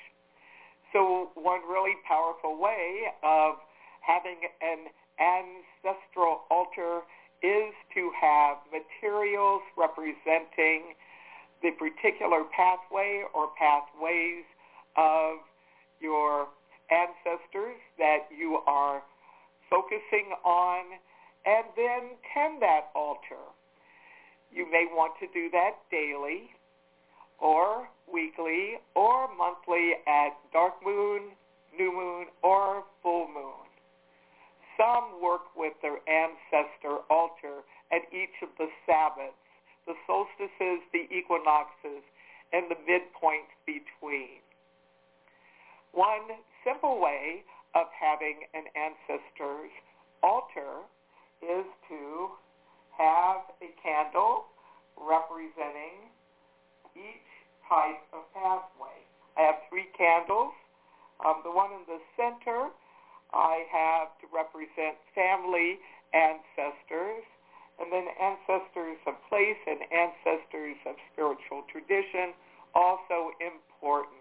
So 0.91 1.32
one 1.36 1.62
really 1.63 1.95
powerful 2.08 2.60
way 2.60 3.08
of 3.24 3.56
having 4.02 4.38
an 4.62 4.91
ancestral 5.15 6.43
altar 6.52 7.02
is 7.41 7.74
to 7.95 8.12
have 8.19 8.58
materials 8.69 9.62
representing 9.78 10.93
the 11.63 11.71
particular 11.80 12.43
pathway 12.52 13.24
or 13.34 13.50
pathways 13.58 14.43
of 14.97 15.38
your 16.02 16.47
ancestors 16.91 17.78
that 17.97 18.28
you 18.36 18.60
are 18.67 19.02
focusing 19.69 20.36
on 20.43 20.84
and 21.45 21.65
then 21.78 22.17
tend 22.34 22.62
that 22.62 22.91
altar 22.93 23.39
you 24.52 24.70
may 24.70 24.86
want 24.92 25.14
to 25.20 25.28
do 25.34 25.50
that 25.52 25.78
daily 25.90 26.52
or 27.40 27.88
weekly 28.12 28.78
or 28.96 29.28
monthly 29.36 29.94
at 30.08 30.38
dark 30.54 30.74
moon, 30.86 31.32
new 31.78 31.92
moon, 31.92 32.28
or 32.44 32.84
full 33.02 33.28
moon. 33.28 33.66
some 34.78 35.22
work 35.22 35.54
with 35.56 35.74
their 35.82 36.00
ancestor 36.10 37.06
altar 37.10 37.62
at 37.92 38.02
each 38.14 38.34
of 38.42 38.50
the 38.58 38.68
Sabbats, 38.88 39.38
the 39.86 39.94
solstices, 40.08 40.82
the 40.94 41.06
equinoxes, 41.14 42.02
and 42.54 42.66
the 42.70 42.80
midpoint 42.88 43.46
between. 43.66 44.42
One 45.94 46.42
simple 46.66 47.00
way 47.00 47.44
of 47.76 47.88
having 47.94 48.48
an 48.54 48.66
ancestor's 48.74 49.72
altar 50.24 50.82
is 51.42 51.66
to 51.90 52.30
have 52.98 53.42
a 53.62 53.70
candle 53.82 54.46
representing 54.98 56.10
each 56.96 57.30
type 57.68 58.02
of 58.14 58.26
pathway. 58.34 58.98
I 59.38 59.42
have 59.42 59.56
three 59.70 59.88
candles. 59.98 60.54
Um, 61.24 61.42
the 61.44 61.52
one 61.52 61.72
in 61.72 61.86
the 61.88 62.02
center 62.18 62.70
I 63.32 63.64
have 63.72 64.12
to 64.20 64.28
represent 64.28 65.00
family 65.16 65.80
ancestors, 66.12 67.24
and 67.80 67.88
then 67.88 68.12
ancestors 68.20 69.00
of 69.08 69.16
place 69.32 69.58
and 69.66 69.80
ancestors 69.88 70.76
of 70.84 71.00
spiritual 71.16 71.64
tradition, 71.72 72.36
also 72.76 73.32
important. 73.40 74.20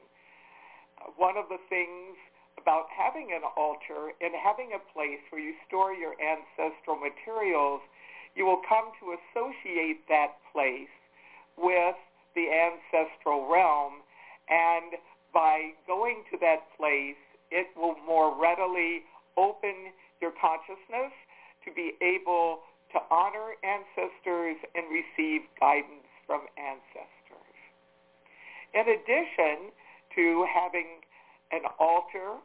Uh, 1.02 1.10
one 1.18 1.34
of 1.34 1.50
the 1.50 1.58
things 1.66 2.14
about 2.54 2.86
having 2.94 3.34
an 3.34 3.42
altar 3.58 4.14
and 4.22 4.30
having 4.38 4.78
a 4.78 4.82
place 4.94 5.18
where 5.34 5.42
you 5.42 5.58
store 5.66 5.90
your 5.90 6.14
ancestral 6.22 6.94
materials, 6.94 7.82
you 8.38 8.46
will 8.46 8.59
come 8.70 8.94
to 9.02 9.18
associate 9.18 10.06
that 10.06 10.38
place 10.54 10.94
with 11.58 11.98
the 12.38 12.46
ancestral 12.46 13.50
realm. 13.50 14.06
And 14.48 14.94
by 15.34 15.74
going 15.90 16.22
to 16.30 16.38
that 16.38 16.70
place, 16.78 17.18
it 17.50 17.66
will 17.74 17.96
more 18.06 18.30
readily 18.30 19.02
open 19.36 19.90
your 20.22 20.30
consciousness 20.38 21.10
to 21.66 21.74
be 21.74 21.98
able 21.98 22.62
to 22.94 22.98
honor 23.10 23.58
ancestors 23.66 24.56
and 24.74 24.86
receive 24.86 25.42
guidance 25.58 26.06
from 26.26 26.42
ancestors. 26.54 27.58
In 28.74 28.86
addition 28.86 29.74
to 30.14 30.46
having 30.46 31.02
an 31.50 31.62
altar, 31.78 32.38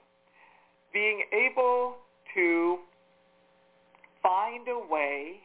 being 0.92 1.24
able 1.32 1.96
to 2.34 2.78
find 4.24 4.68
a 4.68 4.80
way 4.92 5.45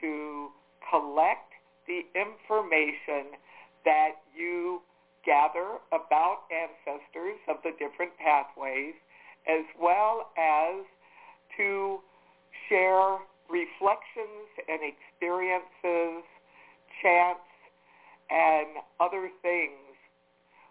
to 0.00 0.48
collect 0.90 1.52
the 1.86 2.02
information 2.14 3.36
that 3.84 4.20
you 4.36 4.80
gather 5.24 5.80
about 5.92 6.44
ancestors 6.52 7.38
of 7.48 7.56
the 7.64 7.72
different 7.78 8.12
pathways, 8.18 8.94
as 9.48 9.64
well 9.80 10.30
as 10.36 10.84
to 11.56 11.98
share 12.68 13.18
reflections 13.48 14.48
and 14.68 14.80
experiences, 14.84 16.24
chants, 17.02 17.48
and 18.30 18.84
other 19.00 19.30
things. 19.42 19.96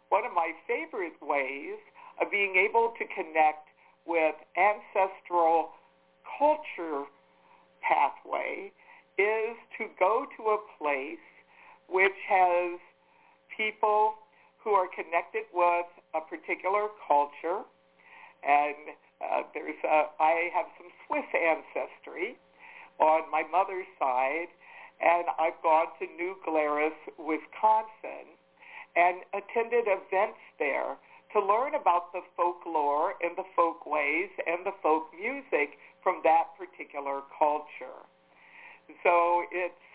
One 0.10 0.26
of 0.26 0.34
my 0.34 0.52
favorite 0.68 1.18
ways 1.22 1.82
of 2.22 2.32
being 2.32 2.56
able 2.56 2.94
to 2.98 3.06
connect 3.14 3.68
with 4.06 4.36
ancestral 4.56 5.70
culture 6.38 7.06
pathway 7.82 8.72
is 9.18 9.58
to 9.78 9.90
go 10.00 10.26
to 10.38 10.44
a 10.54 10.60
place 10.78 11.24
which 11.90 12.16
has 12.30 12.80
people 13.56 14.16
who 14.62 14.72
are 14.72 14.88
connected 14.88 15.50
with 15.54 15.88
a 16.14 16.22
particular 16.22 16.90
culture. 17.08 17.66
And 18.46 18.94
uh, 19.22 19.42
there's 19.54 19.82
a, 19.84 20.14
I 20.20 20.54
have 20.54 20.68
some 20.78 20.92
Swiss 21.08 21.26
ancestry 21.34 22.38
on 23.00 23.30
my 23.32 23.44
mother's 23.50 23.90
side, 23.98 24.52
and 25.02 25.26
I've 25.40 25.58
gone 25.64 25.88
to 26.00 26.06
New 26.18 26.36
Glarus, 26.46 26.98
Wisconsin, 27.18 28.38
and 28.96 29.22
attended 29.34 29.86
events 29.86 30.42
there 30.60 30.98
to 31.34 31.40
learn 31.40 31.76
about 31.76 32.14
the 32.14 32.22
folklore 32.36 33.14
and 33.22 33.38
the 33.38 33.46
folk 33.56 33.86
ways 33.86 34.30
and 34.46 34.66
the 34.66 34.74
folk 34.82 35.10
music 35.14 35.78
from 36.02 36.22
that 36.24 36.54
particular 36.58 37.22
culture. 37.38 38.06
So 39.04 39.44
it's 39.52 39.88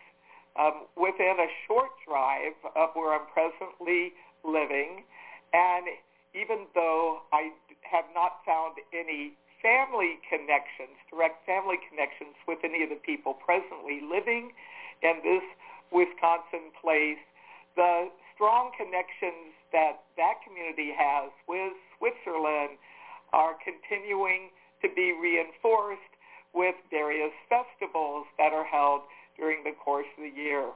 um, 0.59 0.85
within 0.97 1.37
a 1.41 1.49
short 1.67 1.91
drive 2.07 2.57
of 2.77 2.91
where 2.95 3.15
I'm 3.15 3.27
presently 3.33 4.13
living. 4.45 5.05
And 5.53 5.87
even 6.35 6.67
though 6.75 7.23
I 7.33 7.53
have 7.89 8.05
not 8.15 8.41
found 8.45 8.77
any 8.93 9.33
family 9.61 10.19
connections, 10.29 10.97
direct 11.09 11.47
family 11.47 11.79
connections 11.89 12.35
with 12.49 12.59
any 12.65 12.83
of 12.83 12.91
the 12.91 13.01
people 13.01 13.35
presently 13.35 14.03
living 14.03 14.53
in 15.03 15.21
this 15.23 15.45
Wisconsin 15.93 16.73
place, 16.81 17.21
the 17.77 18.11
strong 18.35 18.73
connections 18.77 19.55
that 19.73 20.05
that 20.17 20.41
community 20.45 20.93
has 20.93 21.31
with 21.49 21.73
Switzerland 21.97 22.77
are 23.33 23.57
continuing 23.65 24.53
to 24.83 24.89
be 24.93 25.17
reinforced 25.17 26.12
with 26.55 26.75
various 26.91 27.33
festivals 27.49 28.27
that 28.39 28.53
are 28.53 28.65
held 28.65 29.03
during 29.37 29.65
the 29.65 29.73
course 29.73 30.07
of 30.19 30.25
the 30.25 30.37
year. 30.37 30.69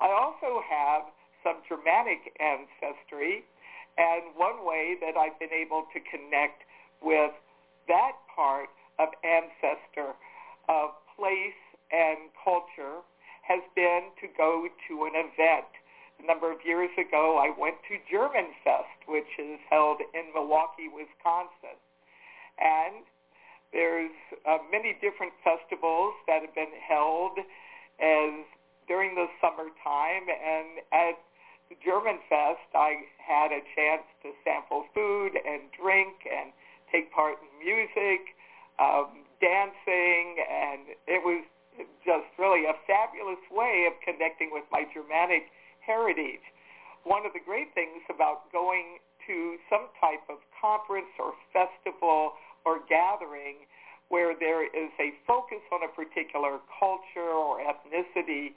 I 0.00 0.08
also 0.10 0.62
have 0.64 1.02
some 1.42 1.62
Germanic 1.68 2.32
ancestry, 2.38 3.44
and 3.98 4.32
one 4.36 4.64
way 4.64 4.96
that 5.00 5.16
I've 5.18 5.38
been 5.38 5.52
able 5.52 5.84
to 5.92 6.00
connect 6.00 6.62
with 7.02 7.32
that 7.88 8.12
part 8.34 8.70
of 8.98 9.08
ancestor, 9.24 10.14
of 10.68 10.90
place 11.16 11.58
and 11.90 12.30
culture, 12.44 13.02
has 13.42 13.60
been 13.74 14.14
to 14.22 14.28
go 14.38 14.68
to 14.88 14.94
an 15.04 15.16
event. 15.16 15.66
A 16.22 16.26
number 16.26 16.52
of 16.52 16.60
years 16.64 16.90
ago, 17.00 17.40
I 17.40 17.50
went 17.58 17.76
to 17.88 17.96
German 18.06 18.52
Fest, 18.62 19.08
which 19.08 19.32
is 19.40 19.58
held 19.68 19.98
in 20.14 20.30
Milwaukee, 20.34 20.86
Wisconsin. 20.86 21.80
And 22.60 23.08
there's 23.72 24.14
uh, 24.48 24.58
many 24.70 24.96
different 25.00 25.32
festivals 25.44 26.14
that 26.26 26.42
have 26.42 26.54
been 26.54 26.74
held 26.82 27.38
as 28.00 28.44
during 28.88 29.14
the 29.14 29.26
summertime, 29.38 30.26
and 30.26 30.82
at 30.90 31.14
the 31.70 31.78
German 31.78 32.18
Fest, 32.26 32.66
I 32.74 33.06
had 33.22 33.54
a 33.54 33.62
chance 33.78 34.02
to 34.26 34.34
sample 34.42 34.90
food 34.90 35.38
and 35.38 35.70
drink 35.70 36.26
and 36.26 36.50
take 36.90 37.14
part 37.14 37.38
in 37.38 37.50
music, 37.62 38.34
um, 38.82 39.22
dancing, 39.38 40.42
and 40.42 40.98
it 41.06 41.22
was 41.22 41.46
just 42.02 42.26
really 42.34 42.66
a 42.66 42.74
fabulous 42.90 43.40
way 43.54 43.86
of 43.86 43.94
connecting 44.02 44.50
with 44.50 44.66
my 44.74 44.82
Germanic 44.90 45.46
heritage. 45.78 46.42
One 47.04 47.24
of 47.24 47.32
the 47.32 47.40
great 47.40 47.72
things 47.72 48.02
about 48.10 48.50
going 48.50 48.98
to 49.30 49.56
some 49.70 49.86
type 50.02 50.26
of 50.28 50.42
conference 50.58 51.14
or 51.22 51.32
festival 51.54 52.34
or 52.64 52.80
gathering 52.88 53.66
where 54.08 54.34
there 54.38 54.66
is 54.66 54.90
a 54.98 55.14
focus 55.26 55.62
on 55.70 55.86
a 55.86 55.90
particular 55.94 56.58
culture 56.78 57.30
or 57.30 57.62
ethnicity 57.62 58.52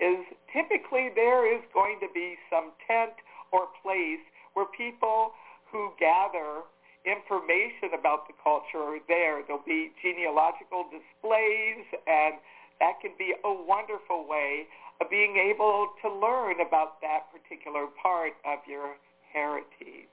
is 0.00 0.20
typically 0.52 1.08
there 1.14 1.46
is 1.46 1.62
going 1.72 1.98
to 2.00 2.08
be 2.12 2.36
some 2.50 2.72
tent 2.86 3.14
or 3.52 3.68
place 3.82 4.20
where 4.54 4.66
people 4.76 5.32
who 5.70 5.90
gather 5.98 6.66
information 7.06 7.94
about 7.94 8.26
the 8.26 8.34
culture 8.42 8.82
are 8.82 8.98
there. 9.06 9.40
There'll 9.46 9.62
be 9.62 9.94
genealogical 10.02 10.90
displays, 10.90 11.86
and 12.06 12.34
that 12.82 12.98
can 13.00 13.14
be 13.16 13.32
a 13.32 13.52
wonderful 13.52 14.26
way 14.26 14.66
of 15.00 15.08
being 15.08 15.38
able 15.38 15.94
to 16.02 16.10
learn 16.10 16.60
about 16.60 17.00
that 17.00 17.30
particular 17.30 17.86
part 18.02 18.34
of 18.44 18.58
your 18.66 18.98
heritage. 19.32 20.10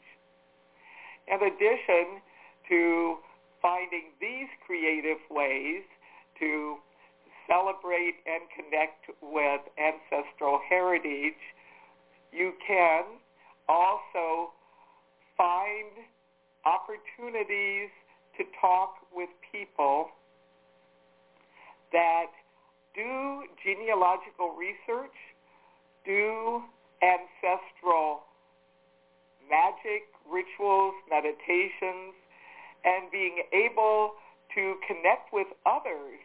In 1.27 1.41
addition 1.41 2.21
to 2.69 3.17
finding 3.63 4.12
these 4.19 4.52
creative 4.67 5.23
ways 5.31 5.81
to 6.37 6.75
celebrate 7.48 8.19
and 8.27 8.44
connect 8.52 9.08
with 9.23 9.62
ancestral 9.79 10.60
heritage, 10.69 11.40
you 12.31 12.52
can 12.67 13.04
also 13.69 14.52
find 15.37 16.04
opportunities 16.65 17.90
to 18.37 18.44
talk 18.60 18.96
with 19.15 19.29
people 19.52 20.08
that 21.94 22.27
do 22.96 23.44
genealogical 23.63 24.56
research, 24.58 25.15
do 26.06 26.62
ancestral 27.02 28.23
magic, 29.50 30.10
rituals, 30.29 30.96
meditations, 31.10 32.15
and 32.86 33.12
being 33.12 33.44
able 33.54 34.13
to 34.56 34.75
connect 34.88 35.34
with 35.34 35.48
others 35.65 36.19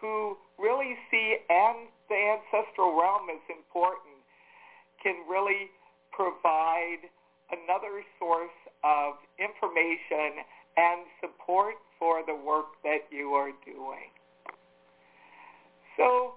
who 0.00 0.36
really 0.58 0.94
see 1.10 1.36
and 1.48 1.88
the 2.08 2.38
ancestral 2.38 2.98
realm 2.98 3.28
as 3.30 3.42
important 3.50 4.18
can 5.02 5.14
really 5.28 5.70
provide 6.12 7.06
another 7.50 8.02
source 8.18 8.54
of 8.84 9.14
information 9.38 10.44
and 10.76 11.02
support 11.20 11.74
for 11.98 12.22
the 12.26 12.34
work 12.34 12.78
that 12.84 13.06
you 13.10 13.34
are 13.34 13.50
doing. 13.64 14.10
So 15.96 16.34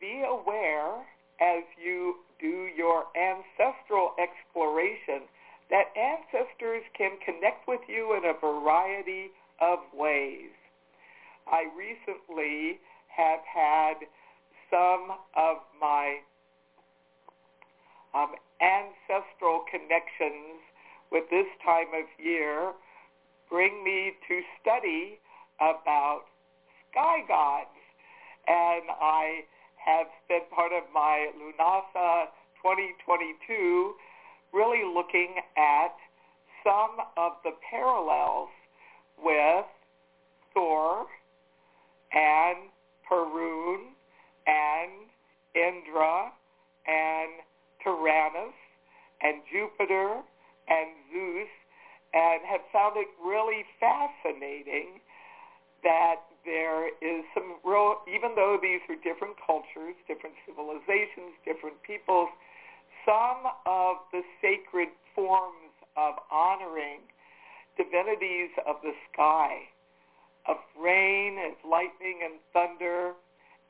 be 0.00 0.24
aware 0.26 1.06
as 1.40 1.62
you 1.82 2.16
do 2.40 2.68
your 2.76 3.04
ancestral 3.14 4.12
exploration 4.18 5.28
that 5.70 5.94
ancestors 5.96 6.82
can 6.96 7.12
connect 7.24 7.66
with 7.68 7.80
you 7.88 8.16
in 8.16 8.24
a 8.24 8.34
variety 8.38 9.30
of 9.60 9.78
ways. 9.94 10.50
I 11.46 11.64
recently 11.76 12.78
have 13.08 13.40
had 13.46 13.94
some 14.70 15.10
of 15.36 15.56
my 15.80 16.18
um, 18.14 18.34
ancestral 18.60 19.64
connections 19.70 20.58
with 21.10 21.24
this 21.30 21.46
time 21.64 21.90
of 21.94 22.06
year 22.18 22.72
bring 23.48 23.82
me 23.82 24.12
to 24.28 24.40
study 24.60 25.18
about 25.58 26.22
sky 26.90 27.18
gods. 27.26 27.74
And 28.46 28.90
I 29.00 29.44
have 29.76 30.06
spent 30.24 30.50
part 30.50 30.72
of 30.72 30.84
my 30.94 31.30
Lunasa 31.34 32.30
2022 32.62 33.94
really 34.52 34.82
looking 34.84 35.36
at 35.56 35.94
some 36.64 36.98
of 37.16 37.32
the 37.44 37.52
parallels 37.70 38.48
with 39.22 39.64
Thor 40.54 41.06
and 42.12 42.70
Perun 43.10 43.94
and 44.46 44.90
Indra 45.54 46.32
and 46.86 47.30
Taranis 47.84 48.54
and 49.22 49.42
Jupiter 49.50 50.22
and 50.68 50.88
Zeus 51.12 51.48
and 52.12 52.42
have 52.46 52.60
found 52.72 52.96
it 52.96 53.08
really 53.22 53.64
fascinating 53.78 55.00
that 55.82 56.26
there 56.44 56.88
is 56.88 57.24
some 57.34 57.56
real, 57.64 58.00
even 58.08 58.34
though 58.34 58.58
these 58.60 58.80
are 58.88 58.96
different 59.00 59.36
cultures, 59.44 59.94
different 60.08 60.34
civilizations, 60.46 61.36
different 61.44 61.76
peoples, 61.82 62.28
some 63.04 63.50
of 63.66 63.96
the 64.12 64.22
sacred 64.40 64.88
forms 65.14 65.72
of 65.96 66.14
honoring 66.30 67.00
divinities 67.76 68.50
of 68.66 68.76
the 68.82 68.92
sky, 69.12 69.68
of 70.48 70.56
rain 70.78 71.38
and 71.38 71.54
lightning 71.68 72.20
and 72.24 72.40
thunder, 72.52 73.12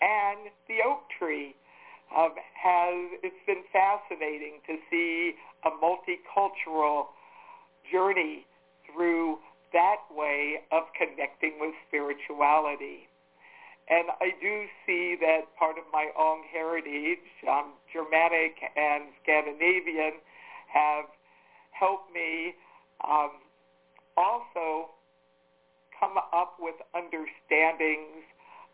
and 0.01 0.51
the 0.69 0.83
oak 0.85 1.03
tree 1.19 1.55
um, 2.17 2.35
has, 2.55 3.21
it's 3.23 3.45
been 3.47 3.63
fascinating 3.73 4.61
to 4.67 4.77
see 4.91 5.35
a 5.65 5.71
multicultural 5.71 7.07
journey 7.91 8.47
through 8.87 9.39
that 9.73 10.03
way 10.11 10.61
of 10.73 10.85
connecting 10.99 11.61
with 11.61 11.75
spirituality. 11.87 13.10
And 13.91 14.09
I 14.21 14.31
do 14.41 14.67
see 14.87 15.17
that 15.21 15.51
part 15.59 15.77
of 15.77 15.85
my 15.93 16.11
own 16.17 16.43
heritage, 16.53 17.27
um, 17.51 17.73
Germanic 17.93 18.55
and 18.77 19.11
Scandinavian, 19.23 20.23
have 20.73 21.07
helped 21.73 22.15
me 22.15 22.55
um, 23.03 23.31
also 24.17 24.91
come 25.99 26.17
up 26.33 26.55
with 26.61 26.77
understandings 26.95 28.23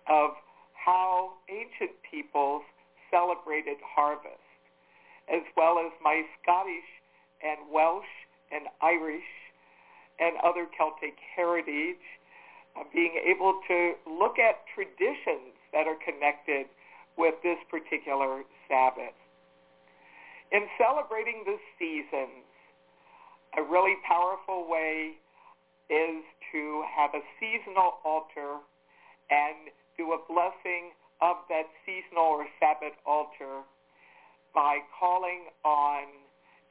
of 0.07 0.33
how 0.75 1.33
ancient 1.49 1.97
peoples 2.09 2.63
celebrated 3.11 3.79
harvest, 3.83 4.37
as 5.33 5.43
well 5.57 5.79
as 5.79 5.93
my 6.05 6.23
Scottish 6.43 6.91
and 7.43 7.73
Welsh 7.73 8.05
and 8.53 8.69
Irish 8.83 9.27
and 10.21 10.37
other 10.45 10.67
Celtic 10.77 11.17
heritage, 11.35 12.05
being 12.93 13.21
able 13.25 13.61
to 13.69 13.95
look 14.07 14.39
at 14.39 14.65
traditions 14.75 15.57
that 15.73 15.87
are 15.87 15.97
connected 16.05 16.67
with 17.17 17.35
this 17.43 17.59
particular 17.71 18.45
Sabbat. 18.69 19.15
In 20.53 20.69
celebrating 20.79 21.43
the 21.45 21.57
seasons, 21.79 22.45
a 23.57 23.63
really 23.63 23.97
powerful 24.07 24.69
way 24.69 25.17
is 25.89 26.23
to 26.53 26.85
have 26.87 27.11
a 27.15 27.23
seasonal 27.41 27.99
altar 28.05 28.61
and 29.31 29.73
do 29.97 30.13
a 30.13 30.21
blessing 30.29 30.93
of 31.21 31.37
that 31.49 31.67
seasonal 31.85 32.41
or 32.41 32.47
Sabbat 32.61 32.93
altar 33.07 33.65
by 34.55 34.79
calling 34.99 35.49
on 35.65 36.05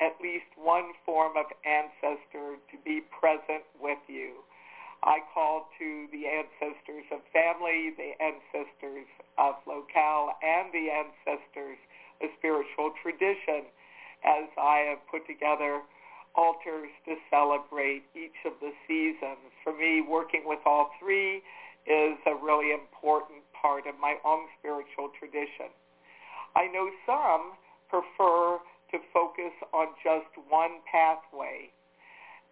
at 0.02 0.14
least 0.22 0.46
one 0.58 0.92
form 1.06 1.38
of 1.38 1.46
ancestor 1.66 2.60
to 2.70 2.76
be 2.84 3.02
present 3.20 3.64
with 3.80 4.00
you. 4.08 4.44
I 5.06 5.22
call 5.34 5.70
to 5.78 6.08
the 6.12 6.26
ancestors 6.26 7.06
of 7.14 7.22
family, 7.32 7.94
the 7.94 8.18
ancestors 8.18 9.06
of 9.38 9.56
locale, 9.68 10.34
and 10.42 10.74
the 10.74 10.90
ancestors 10.90 11.78
of 12.22 12.30
spiritual 12.40 12.92
tradition 13.02 13.70
as 14.26 14.50
I 14.58 14.90
have 14.90 15.06
put 15.06 15.28
together 15.28 15.82
altars 16.34 16.90
to 17.06 17.16
celebrate 17.30 18.04
each 18.16 18.36
of 18.46 18.54
the 18.60 18.74
seasons. 18.88 19.46
For 19.64 19.78
me, 19.78 20.02
working 20.02 20.42
with 20.44 20.60
all 20.66 20.90
three 21.00 21.46
is 21.86 22.18
a 22.26 22.34
really 22.34 22.74
important 22.74 23.46
part 23.54 23.86
of 23.86 23.96
my 24.02 24.18
own 24.26 24.50
spiritual 24.58 25.14
tradition. 25.20 25.70
I 26.56 26.66
know 26.68 26.90
some 27.06 27.54
prefer 27.90 28.58
to 28.92 28.98
focus 29.14 29.54
on 29.72 29.94
just 30.02 30.34
one 30.50 30.82
pathway. 30.90 31.70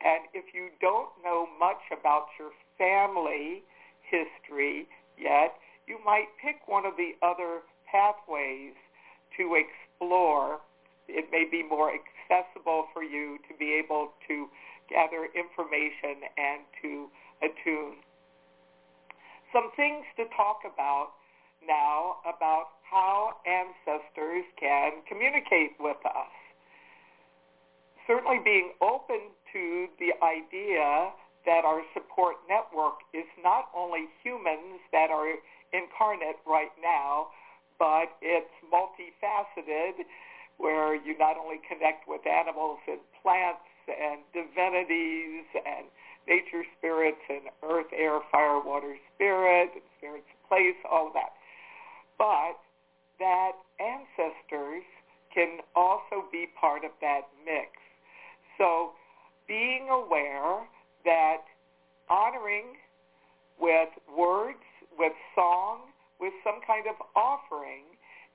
And 0.04 0.28
if 0.34 0.54
you 0.54 0.70
don't 0.82 1.10
know 1.24 1.48
much 1.60 1.80
about 1.98 2.28
your 2.38 2.52
family 2.78 3.64
history 4.04 4.88
yet, 5.18 5.56
you 5.88 5.98
might 6.06 6.28
pick 6.44 6.68
one 6.68 6.86
of 6.86 6.94
the 6.98 7.16
other 7.22 7.62
pathways 7.90 8.76
to 9.38 9.56
explore. 9.56 10.60
It 11.08 11.32
may 11.32 11.46
be 11.50 11.64
more 11.64 11.92
accessible 11.92 12.88
for 12.94 13.04
you 13.04 13.38
to 13.48 13.56
be 13.58 13.80
able 13.84 14.12
to 14.28 14.48
gather 14.90 15.28
information 15.36 16.28
and 16.38 16.62
to 16.82 17.08
attune. 17.42 18.04
Some 19.52 19.72
things 19.76 20.04
to 20.18 20.26
talk 20.36 20.62
about 20.66 21.14
now 21.66 22.18
about 22.28 22.82
how 22.84 23.38
ancestors 23.48 24.44
can 24.60 24.92
communicate 25.08 25.80
with 25.80 25.98
us. 26.06 26.34
Certainly 28.08 28.40
being 28.44 28.74
open 28.82 29.32
to 29.54 29.88
the 30.00 30.12
idea 30.26 31.14
that 31.46 31.64
our 31.66 31.82
support 31.94 32.36
network 32.50 33.06
is 33.14 33.28
not 33.44 33.70
only 33.76 34.08
humans 34.24 34.82
that 34.92 35.12
are 35.12 35.38
incarnate 35.72 36.40
right 36.48 36.72
now, 36.82 37.28
but 37.80 38.16
it's 38.22 38.54
multifaceted 38.72 40.06
where 40.58 40.96
you 40.96 41.18
not 41.18 41.36
only 41.38 41.60
connect 41.68 42.08
with 42.08 42.26
animals 42.28 42.80
and 42.88 43.00
plants 43.22 43.66
and 43.90 44.22
divinities 44.32 45.46
and 45.54 45.88
nature 46.28 46.64
spirits 46.78 47.20
and 47.30 47.52
earth, 47.64 47.92
air, 47.92 48.20
fire, 48.32 48.60
water, 48.64 48.96
spirit, 49.14 49.70
spirits 49.98 50.28
of 50.32 50.50
place, 50.50 50.78
all 50.90 51.08
of 51.08 51.14
that. 51.14 51.34
But 52.18 52.56
that 53.20 53.54
ancestors 53.82 54.84
can 55.34 55.60
also 55.76 56.24
be 56.32 56.48
part 56.60 56.86
of 56.86 56.92
that 57.02 57.28
mix. 57.44 57.72
So 58.58 58.94
being 59.48 59.88
aware 59.90 60.68
that 61.06 61.44
honoring 62.10 62.78
with 63.60 63.90
words, 64.16 64.64
with 64.98 65.14
song, 65.36 65.92
with 66.20 66.34
some 66.44 66.60
kind 66.66 66.86
of 66.88 66.96
offering 67.16 67.84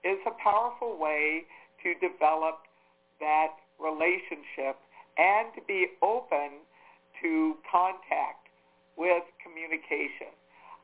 is 0.05 0.19
a 0.27 0.35
powerful 0.43 0.99
way 0.99 1.45
to 1.83 1.95
develop 1.99 2.61
that 3.21 3.55
relationship 3.79 4.77
and 5.17 5.49
to 5.55 5.61
be 5.67 5.87
open 6.03 6.63
to 7.23 7.57
contact 7.67 8.49
with 8.97 9.23
communication. 9.43 10.31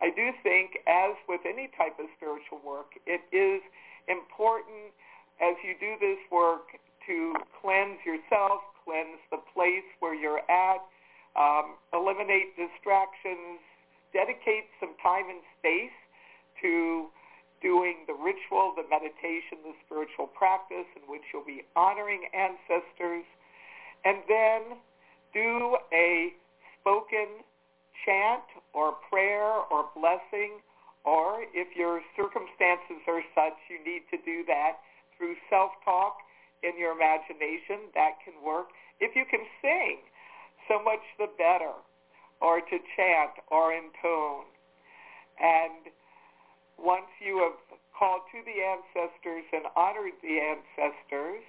I 0.03 0.11
do 0.11 0.31
think, 0.43 0.79
as 0.87 1.15
with 1.29 1.43
any 1.47 1.71
type 1.79 1.99
of 1.99 2.07
spiritual 2.17 2.61
work, 2.67 2.99
it 3.07 3.23
is 3.31 3.63
important 4.09 4.91
as 5.41 5.55
you 5.63 5.75
do 5.79 5.95
this 6.01 6.19
work 6.31 6.75
to 7.07 7.35
cleanse 7.63 7.99
yourself, 8.05 8.63
cleanse 8.85 9.21
the 9.31 9.41
place 9.53 9.87
where 10.01 10.15
you're 10.15 10.45
at, 10.51 10.85
um, 11.35 11.77
eliminate 11.93 12.55
distractions, 12.57 13.59
dedicate 14.13 14.71
some 14.79 14.95
time 15.03 15.27
and 15.29 15.43
space 15.59 15.97
to 16.63 17.09
doing 17.61 18.05
the 18.07 18.13
ritual, 18.13 18.77
the 18.77 18.85
meditation, 18.89 19.59
the 19.65 19.75
spiritual 19.85 20.29
practice 20.29 20.87
in 20.95 21.03
which 21.09 21.23
you'll 21.33 21.45
be 21.49 21.65
honoring 21.75 22.29
ancestors, 22.37 23.25
and 24.05 24.19
then 24.29 24.79
do 25.33 25.77
a 25.93 26.33
spoken 26.79 27.43
chant 28.05 28.45
or 28.75 28.93
prayer 29.11 29.65
or 29.73 29.89
blessing, 29.97 30.61
or 31.05 31.45
if 31.57 31.75
your 31.75 32.01
circumstances 32.17 33.01
are 33.09 33.25
such 33.35 33.57
you 33.73 33.81
need 33.81 34.05
to 34.13 34.19
do 34.25 34.45
that 34.47 34.79
through 35.17 35.35
self-talk 35.49 36.17
in 36.65 36.79
your 36.81 36.97
imagination, 36.97 37.93
that 37.95 38.17
can 38.25 38.35
work. 38.43 38.73
If 38.99 39.15
you 39.15 39.25
can 39.29 39.45
sing, 39.61 40.01
so 40.67 40.83
much 40.83 41.05
the 41.19 41.29
better. 41.37 41.77
or 42.41 42.61
to 42.61 42.77
chant 42.97 43.41
or 43.51 43.73
intone. 43.73 44.45
And 45.41 45.89
once 46.79 47.09
you 47.25 47.41
have 47.41 47.57
called 47.97 48.23
to 48.33 48.45
the 48.45 48.61
ancestors 48.61 49.49
and 49.53 49.65
honored 49.77 50.19
the 50.23 50.37
ancestors, 50.43 51.45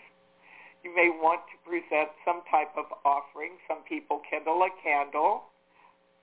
you 0.83 0.93
may 0.95 1.09
want 1.09 1.41
to 1.49 1.55
present 1.67 2.13
some 2.23 2.41
type 2.49 2.71
of 2.77 2.85
offering. 3.03 3.57
Some 3.67 3.81
people 3.89 4.21
kindle 4.29 4.61
a 4.61 4.69
candle 4.83 5.49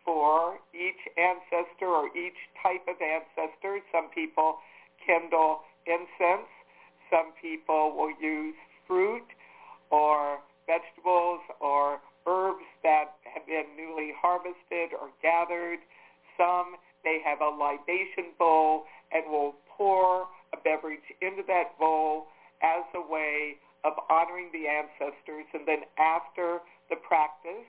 for 0.05 0.59
each 0.73 1.03
ancestor 1.19 1.91
or 1.91 2.07
each 2.17 2.39
type 2.63 2.87
of 2.87 2.97
ancestor. 3.03 3.83
Some 3.91 4.09
people 4.15 4.59
kindle 5.05 5.67
incense. 5.87 6.49
Some 7.11 7.35
people 7.43 7.93
will 7.93 8.15
use 8.23 8.55
fruit 8.87 9.27
or 9.91 10.39
vegetables 10.67 11.41
or 11.61 12.01
herbs 12.27 12.65
that 12.83 13.17
have 13.25 13.47
been 13.47 13.67
newly 13.77 14.13
harvested 14.17 14.95
or 14.99 15.11
gathered. 15.23 15.79
Some 16.37 16.77
may 17.05 17.21
have 17.25 17.41
a 17.41 17.51
libation 17.51 18.33
bowl 18.39 18.85
and 19.13 19.25
will 19.31 19.55
pour 19.77 20.29
a 20.53 20.57
beverage 20.63 21.07
into 21.21 21.43
that 21.49 21.79
bowl 21.79 22.27
as 22.63 22.85
a 22.95 23.01
way 23.01 23.57
of 23.85 23.95
honoring 24.09 24.51
the 24.53 24.69
ancestors. 24.69 25.47
And 25.53 25.67
then 25.67 25.83
after 25.99 26.61
the 26.89 26.97
practice, 26.97 27.67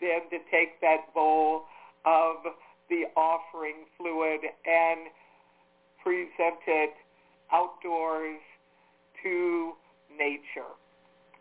then 0.00 0.30
to 0.30 0.38
take 0.50 0.80
that 0.80 1.12
bowl 1.12 1.64
of 2.04 2.36
the 2.88 3.04
offering 3.16 3.84
fluid 3.96 4.40
and 4.64 5.10
present 6.02 6.62
it 6.66 6.94
outdoors 7.52 8.40
to 9.22 9.72
nature 10.18 10.68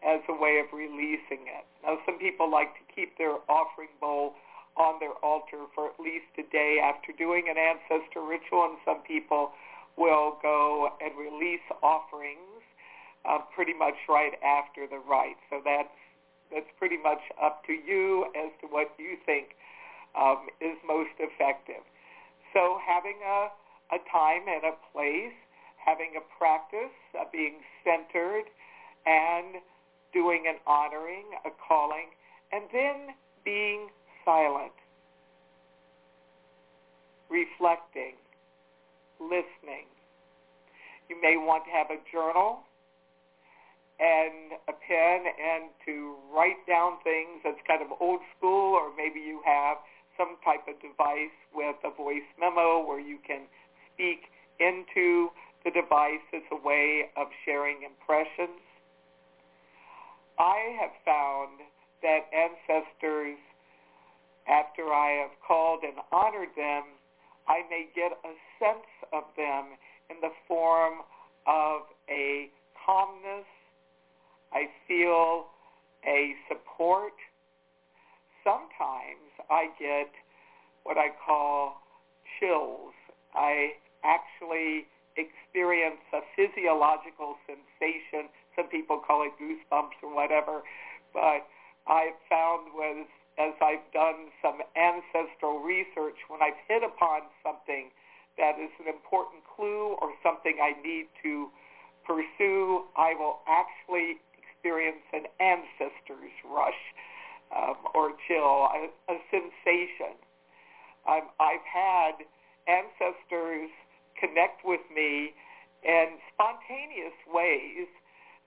as 0.06 0.22
a 0.30 0.34
way 0.34 0.62
of 0.62 0.72
releasing 0.72 1.50
it. 1.50 1.66
Now, 1.84 1.98
some 2.06 2.20
people 2.20 2.50
like 2.50 2.74
to 2.78 2.84
keep 2.94 3.18
their 3.18 3.42
offering 3.50 3.90
bowl 4.00 4.36
on 4.78 5.00
their 5.00 5.18
altar 5.26 5.66
for 5.74 5.90
at 5.90 6.00
least 6.00 6.30
a 6.38 6.46
day 6.54 6.78
after 6.78 7.12
doing 7.12 7.50
an 7.50 7.58
ancestor 7.58 8.22
ritual, 8.22 8.70
and 8.70 8.78
some 8.86 9.02
people 9.02 9.52
will 9.98 10.38
go 10.42 10.94
and 11.02 11.18
release 11.18 11.66
offerings 11.82 12.62
uh, 13.26 13.40
pretty 13.56 13.74
much 13.74 13.98
right 14.08 14.38
after 14.46 14.86
the 14.86 15.00
rite. 15.00 15.42
So 15.50 15.62
that's 15.66 15.90
that's 16.54 16.70
pretty 16.80 16.96
much 16.96 17.20
up 17.44 17.66
to 17.68 17.74
you 17.74 18.32
as 18.32 18.52
to 18.62 18.68
what 18.68 18.94
you 18.98 19.18
think 19.26 19.58
um, 20.16 20.48
is 20.62 20.78
most 20.88 21.12
effective. 21.20 21.84
So 22.54 22.80
having 22.80 23.20
a, 23.20 23.52
a 23.92 24.00
time 24.08 24.48
and 24.48 24.64
a 24.64 24.76
place, 24.94 25.36
having 25.76 26.16
a 26.16 26.24
practice, 26.40 26.96
uh, 27.20 27.26
being 27.34 27.60
centered, 27.84 28.48
and 29.08 29.64
doing 30.14 30.43
an 30.47 30.60
honoring, 30.68 31.26
a 31.45 31.49
calling, 31.68 32.12
and 32.51 32.64
then 32.74 33.16
being 33.43 33.88
silent, 34.26 34.76
reflecting, 37.30 38.20
listening. 39.20 39.88
You 41.10 41.16
may 41.22 41.38
want 41.38 41.64
to 41.66 41.72
have 41.72 41.88
a 41.88 42.03
journal 42.12 42.68
and 43.99 44.60
a 44.68 44.76
pen 44.76 45.26
and 45.26 45.72
to 45.86 46.16
write 46.30 46.60
down 46.68 46.99
things 47.03 47.41
that's 47.43 47.58
kind 47.66 47.82
of 47.82 47.88
old 47.99 48.20
school 48.38 48.76
or 48.76 48.93
maybe 48.95 49.20
you 49.20 49.41
have 49.45 49.78
some 50.18 50.38
type 50.43 50.68
of 50.68 50.76
device 50.82 51.34
with 51.53 51.78
a 51.86 51.89
voice 51.95 52.28
memo 52.39 52.86
where 52.86 52.99
you 52.99 53.18
can 53.26 53.41
speak 53.93 54.30
into 54.60 55.30
the 55.64 55.72
device 55.72 56.26
as 56.34 56.45
a 56.51 56.60
way 56.60 57.10
of 57.16 57.28
sharing 57.45 57.82
impressions. 57.82 58.66
I 60.40 60.76
have 60.80 60.92
found 61.04 61.60
that 62.02 62.30
ancestors, 62.32 63.38
after 64.48 64.94
I 64.94 65.12
have 65.22 65.32
called 65.46 65.84
and 65.84 65.98
honored 66.12 66.50
them, 66.56 66.84
I 67.48 67.64
may 67.70 67.88
get 67.96 68.12
a 68.12 68.34
sense 68.60 68.88
of 69.14 69.24
them 69.36 69.78
in 70.10 70.18
the 70.22 70.32
form 70.48 71.00
of 71.48 71.82
a 72.10 72.50
calmness. 72.86 73.48
I 74.54 74.68
feel 74.88 75.48
a 76.06 76.34
support. 76.48 77.14
Sometimes 78.44 79.32
I 79.50 79.68
get 79.80 80.12
what 80.84 80.98
I 80.98 81.08
call 81.26 81.82
chills. 82.40 82.94
I 83.34 83.72
actually 84.04 84.88
experience 85.18 86.01
a 86.13 86.22
physiological 86.36 87.36
sensation 87.45 88.30
some 88.57 88.68
people 88.68 88.97
call 88.97 89.24
it 89.24 89.32
goosebumps 89.38 90.01
or 90.01 90.13
whatever. 90.13 90.65
But 91.13 91.45
I've 91.86 92.18
found 92.28 92.74
was 92.74 93.05
as 93.38 93.53
I've 93.61 93.86
done 93.93 94.34
some 94.41 94.65
ancestral 94.74 95.61
research, 95.61 96.18
when 96.28 96.41
I've 96.41 96.57
hit 96.68 96.82
upon 96.82 97.22
something 97.45 97.93
that 98.41 98.57
is 98.57 98.74
an 98.82 98.89
important 98.89 99.45
clue 99.45 99.95
or 100.01 100.09
something 100.26 100.57
I 100.57 100.74
need 100.82 101.05
to 101.22 101.49
pursue, 102.01 102.89
I 102.97 103.13
will 103.13 103.45
actually 103.45 104.18
experience 104.34 105.05
an 105.13 105.30
ancestor's 105.38 106.34
rush 106.49 106.82
um, 107.53 107.78
or 107.93 108.18
chill, 108.28 108.74
a, 108.74 108.89
a 109.05 109.15
sensation. 109.30 110.18
Um, 111.07 111.30
I've 111.39 111.61
had 111.61 112.26
ancestors 112.65 113.70
connect 114.20 114.65
with 114.65 114.82
me 114.93 115.34
in 115.84 116.18
spontaneous 116.34 117.15
ways 117.30 117.88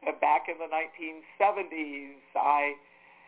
uh, 0.06 0.12
back 0.20 0.48
in 0.48 0.56
the 0.58 0.68
1970s, 0.68 2.20
I 2.34 2.74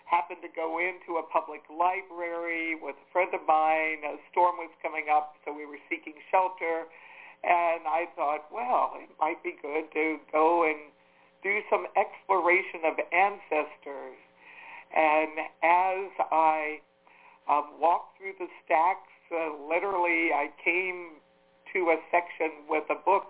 happened 0.05 0.41
to 0.43 0.53
go 0.55 0.79
into 0.79 1.17
a 1.21 1.25
public 1.25 1.63
library 1.73 2.77
with 2.77 2.97
a 2.97 3.09
friend 3.13 3.33
of 3.33 3.41
mine. 3.47 4.05
A 4.05 4.17
storm 4.31 4.57
was 4.57 4.71
coming 4.83 5.07
up, 5.13 5.37
so 5.45 5.53
we 5.53 5.65
were 5.65 5.81
seeking 5.89 6.15
shelter. 6.31 6.89
And 7.45 7.89
I 7.89 8.07
thought, 8.15 8.47
well, 8.53 8.95
it 8.97 9.11
might 9.21 9.43
be 9.43 9.57
good 9.61 9.91
to 9.95 10.19
go 10.31 10.65
and 10.69 10.93
do 11.43 11.61
some 11.69 11.87
exploration 11.97 12.87
of 12.87 12.95
ancestors. 13.11 14.21
And 14.95 15.49
as 15.65 16.13
I 16.31 16.81
um, 17.51 17.81
walked 17.81 18.19
through 18.19 18.35
the 18.39 18.49
stacks, 18.65 19.11
uh, 19.33 19.57
literally 19.69 20.31
I 20.33 20.51
came 20.63 21.19
to 21.73 21.91
a 21.91 21.99
section 22.11 22.65
with 22.69 22.85
a 22.91 22.99
book 23.05 23.29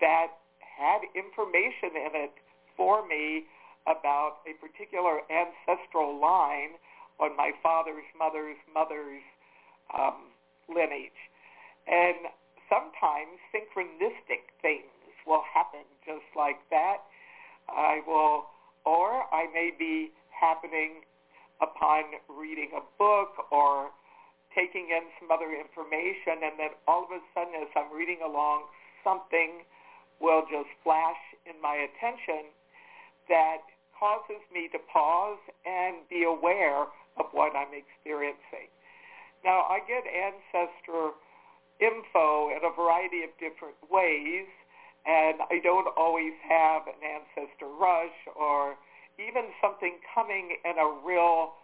that 0.00 0.28
had 0.60 1.00
information 1.14 1.94
in 1.94 2.12
it 2.14 2.32
for 2.76 3.06
me 3.06 3.44
about 3.86 4.40
a 4.48 4.54
particular 4.58 5.20
ancestral 5.28 6.18
line 6.18 6.80
on 7.20 7.36
my 7.36 7.52
father's 7.62 8.08
mother's 8.18 8.58
mother's 8.72 9.22
um, 9.92 10.32
lineage. 10.68 11.30
And 11.86 12.32
sometimes 12.68 13.38
synchronistic 13.52 14.50
things 14.62 14.90
will 15.26 15.44
happen 15.52 15.84
just 16.04 16.26
like 16.36 16.58
that. 16.70 17.04
I 17.68 18.00
will, 18.06 18.46
or 18.84 19.24
I 19.32 19.46
may 19.52 19.70
be 19.76 20.12
happening 20.32 21.04
upon 21.60 22.04
reading 22.28 22.70
a 22.76 22.82
book 22.98 23.46
or 23.52 23.90
taking 24.54 24.88
in 24.90 25.10
some 25.18 25.30
other 25.30 25.52
information, 25.52 26.42
and 26.46 26.54
then 26.58 26.72
all 26.86 27.04
of 27.04 27.10
a 27.10 27.20
sudden, 27.34 27.54
as 27.58 27.68
I'm 27.74 27.90
reading 27.92 28.22
along, 28.24 28.70
something 29.02 29.66
will 30.20 30.42
just 30.48 30.70
flash 30.82 31.20
in 31.44 31.60
my 31.60 31.74
attention 31.74 32.54
that 33.28 33.66
causes 33.98 34.42
me 34.52 34.68
to 34.72 34.78
pause 34.90 35.38
and 35.66 36.06
be 36.08 36.24
aware 36.24 36.86
of 37.16 37.26
what 37.32 37.54
I'm 37.54 37.74
experiencing. 37.74 38.70
Now, 39.44 39.66
I 39.68 39.80
get 39.86 40.02
ancestor 40.08 41.14
info 41.80 42.50
in 42.50 42.62
a 42.64 42.72
variety 42.74 43.22
of 43.24 43.30
different 43.38 43.76
ways, 43.90 44.48
and 45.06 45.42
I 45.50 45.60
don't 45.62 45.88
always 45.96 46.32
have 46.48 46.88
an 46.88 47.00
ancestor 47.02 47.68
rush 47.68 48.16
or 48.34 48.76
even 49.18 49.52
something 49.60 50.00
coming 50.14 50.56
in 50.64 50.78
a 50.78 50.88
real 51.04 51.54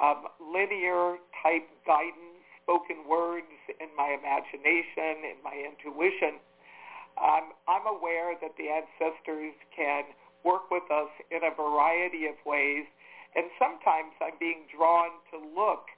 um, 0.00 0.26
linear 0.40 1.18
type 1.42 1.66
guidance, 1.86 2.42
spoken 2.62 3.08
words 3.08 3.50
in 3.80 3.88
my 3.96 4.16
imagination, 4.16 5.24
in 5.24 5.38
my 5.42 5.56
intuition. 5.56 6.40
I'm, 7.18 7.56
I'm 7.66 7.86
aware 7.86 8.36
that 8.38 8.54
the 8.56 8.70
ancestors 8.70 9.54
can 9.74 10.04
work 10.44 10.70
with 10.70 10.86
us 10.90 11.10
in 11.30 11.42
a 11.42 11.50
variety 11.50 12.26
of 12.26 12.38
ways, 12.46 12.86
and 13.34 13.50
sometimes 13.58 14.14
I'm 14.22 14.38
being 14.38 14.70
drawn 14.70 15.10
to 15.34 15.36
look 15.38 15.90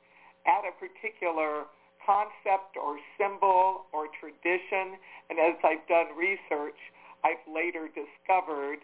at 0.46 0.64
a 0.64 0.72
particular 0.80 1.68
concept 2.00 2.80
or 2.80 2.96
symbol 3.20 3.84
or 3.92 4.08
tradition, 4.16 4.96
and 5.28 5.36
as 5.38 5.60
I've 5.60 5.84
done 5.86 6.16
research, 6.16 6.80
I've 7.22 7.44
later 7.44 7.88
discovered 7.92 8.80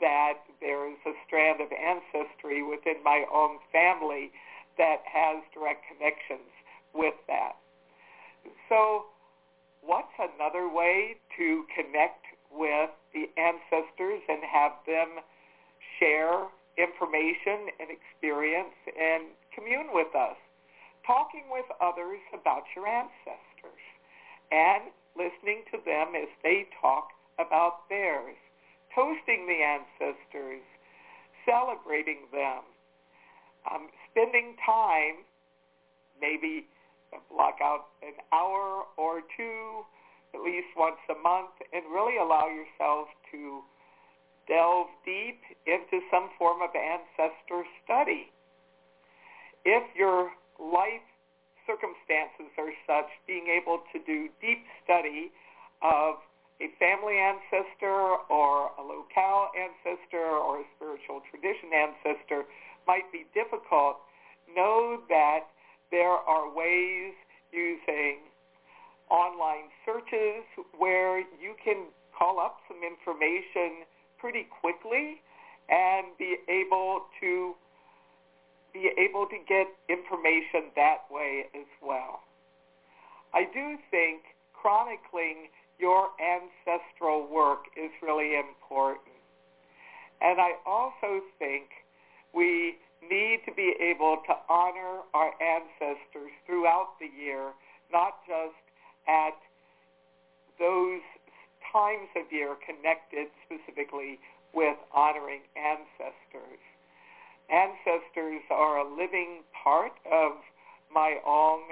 that 0.00 0.42
there 0.60 0.90
is 0.90 0.98
a 1.06 1.14
strand 1.26 1.60
of 1.60 1.70
ancestry 1.72 2.62
within 2.62 3.00
my 3.04 3.24
own 3.32 3.58
family 3.72 4.32
that 4.78 5.02
has 5.04 5.42
direct 5.54 5.84
connections 5.88 6.48
with 6.94 7.14
that. 7.28 7.56
So 8.68 9.06
what's 9.82 10.12
another 10.18 10.68
way 10.68 11.16
to 11.38 11.64
connect 11.74 12.24
with 12.50 12.90
the 13.12 13.28
ancestors 13.36 14.22
and 14.28 14.42
have 14.44 14.72
them 14.86 15.20
share 15.98 16.46
information 16.78 17.72
and 17.80 17.88
experience 17.90 18.76
and 18.86 19.32
commune 19.54 19.88
with 19.92 20.14
us? 20.14 20.36
talking 21.06 21.46
with 21.48 21.64
others 21.80 22.18
about 22.34 22.66
your 22.74 22.86
ancestors 22.86 23.86
and 24.50 24.90
listening 25.14 25.62
to 25.70 25.78
them 25.86 26.18
as 26.18 26.28
they 26.42 26.66
talk 26.82 27.14
about 27.38 27.88
theirs, 27.88 28.36
toasting 28.92 29.46
the 29.46 29.62
ancestors, 29.62 30.66
celebrating 31.46 32.26
them, 32.34 32.66
um, 33.70 33.88
spending 34.10 34.56
time, 34.64 35.24
maybe 36.20 36.66
block 37.30 37.58
out 37.62 37.86
an 38.02 38.14
hour 38.32 38.84
or 38.96 39.22
two, 39.36 39.84
at 40.34 40.40
least 40.40 40.68
once 40.76 41.00
a 41.10 41.18
month, 41.22 41.54
and 41.72 41.84
really 41.92 42.18
allow 42.18 42.48
yourself 42.48 43.08
to 43.32 43.62
delve 44.48 44.88
deep 45.04 45.40
into 45.66 46.04
some 46.10 46.30
form 46.38 46.62
of 46.62 46.70
ancestor 46.74 47.64
study. 47.84 48.30
If 49.64 49.82
your 49.96 50.30
life 50.60 51.02
circumstances 51.66 52.54
are 52.56 52.70
such, 52.86 53.10
being 53.26 53.50
able 53.50 53.82
to 53.92 53.98
do 54.06 54.30
deep 54.40 54.62
study 54.84 55.34
of 55.82 56.22
a 56.62 56.70
family 56.78 57.18
ancestor 57.18 58.22
or 58.30 58.70
a 58.78 58.82
locale 58.82 59.50
ancestor 59.52 60.24
or 60.24 60.62
a 60.62 60.66
spiritual 60.78 61.20
tradition 61.28 61.74
ancestor 61.74 62.46
might 62.86 63.10
be 63.12 63.26
difficult, 63.34 63.98
know 64.54 65.02
that 65.08 65.40
there 65.90 66.10
are 66.10 66.54
ways 66.54 67.14
using 67.52 68.18
online 69.10 69.70
searches 69.84 70.44
where 70.78 71.20
you 71.20 71.54
can 71.62 71.86
call 72.16 72.40
up 72.40 72.58
some 72.68 72.78
information 72.82 73.86
pretty 74.18 74.46
quickly 74.60 75.20
and 75.68 76.06
be 76.18 76.36
able 76.48 77.06
to 77.20 77.54
be 78.72 78.90
able 78.98 79.26
to 79.26 79.38
get 79.48 79.66
information 79.88 80.68
that 80.76 81.08
way 81.10 81.46
as 81.54 81.66
well. 81.80 82.20
I 83.32 83.44
do 83.44 83.78
think 83.90 84.36
chronicling 84.52 85.48
your 85.78 86.08
ancestral 86.20 87.26
work 87.26 87.64
is 87.76 87.90
really 88.02 88.36
important. 88.36 89.16
And 90.20 90.40
I 90.40 90.52
also 90.66 91.22
think 91.38 91.85
we 92.36 92.76
need 93.00 93.40
to 93.46 93.52
be 93.56 93.72
able 93.80 94.18
to 94.28 94.34
honor 94.48 95.00
our 95.14 95.32
ancestors 95.40 96.30
throughout 96.44 97.00
the 97.00 97.08
year, 97.08 97.52
not 97.90 98.20
just 98.28 98.60
at 99.08 99.34
those 100.60 101.00
times 101.72 102.08
of 102.14 102.30
year 102.30 102.56
connected 102.60 103.28
specifically 103.48 104.18
with 104.52 104.76
honoring 104.92 105.40
ancestors. 105.56 106.60
Ancestors 107.48 108.42
are 108.50 108.78
a 108.78 108.84
living 108.84 109.42
part 109.64 109.92
of 110.04 110.32
my 110.92 111.16
own 111.24 111.62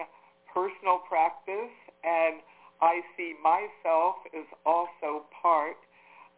personal 0.52 0.98
practice, 1.08 1.74
and 2.04 2.40
I 2.80 3.00
see 3.16 3.34
myself 3.42 4.16
as 4.32 4.46
also 4.64 5.24
part 5.42 5.76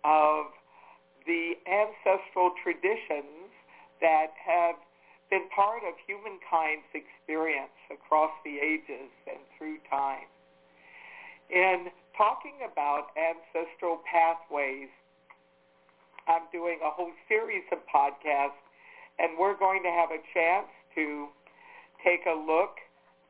of 0.04 0.46
the 1.26 1.54
ancestral 1.66 2.52
traditions 2.62 3.45
that 4.06 4.38
have 4.38 4.78
been 5.34 5.50
part 5.50 5.82
of 5.82 5.98
humankind's 6.06 6.86
experience 6.94 7.74
across 7.90 8.30
the 8.46 8.62
ages 8.62 9.10
and 9.26 9.42
through 9.58 9.82
time. 9.90 10.30
In 11.50 11.90
talking 12.14 12.62
about 12.62 13.10
ancestral 13.18 13.98
pathways, 14.06 14.94
I'm 16.30 16.46
doing 16.54 16.78
a 16.86 16.90
whole 16.94 17.10
series 17.26 17.66
of 17.74 17.82
podcasts 17.90 18.62
and 19.18 19.34
we're 19.34 19.58
going 19.58 19.82
to 19.82 19.90
have 19.90 20.14
a 20.14 20.22
chance 20.30 20.70
to 20.94 21.26
take 22.06 22.22
a 22.30 22.38
look 22.38 22.78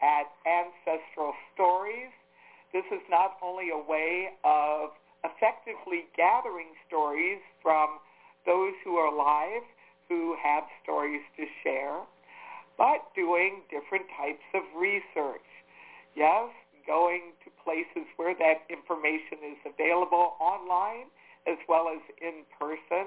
at 0.05 0.29
ancestral 0.45 1.33
stories. 1.57 2.13
This 2.77 2.85
is 2.93 3.01
not 3.09 3.41
only 3.41 3.73
a 3.73 3.81
way 3.81 4.37
of 4.45 4.93
effectively 5.25 6.05
gathering 6.17 6.77
stories 6.85 7.41
from 7.63 7.97
those 8.45 8.77
who 8.85 9.01
are 9.01 9.09
alive 9.09 9.65
who 10.09 10.37
have 10.43 10.65
stories 10.83 11.23
to 11.37 11.45
share, 11.63 12.01
but 12.79 13.03
doing 13.15 13.63
different 13.71 14.07
types 14.17 14.45
of 14.55 14.63
research. 14.77 15.47
Yes, 16.15 16.51
going 16.87 17.35
to 17.45 17.51
places 17.63 18.07
where 18.17 18.35
that 18.39 18.63
information 18.71 19.43
is 19.43 19.59
available 19.67 20.39
online 20.41 21.11
as 21.47 21.59
well 21.69 21.91
as 21.91 22.03
in 22.23 22.43
person, 22.59 23.07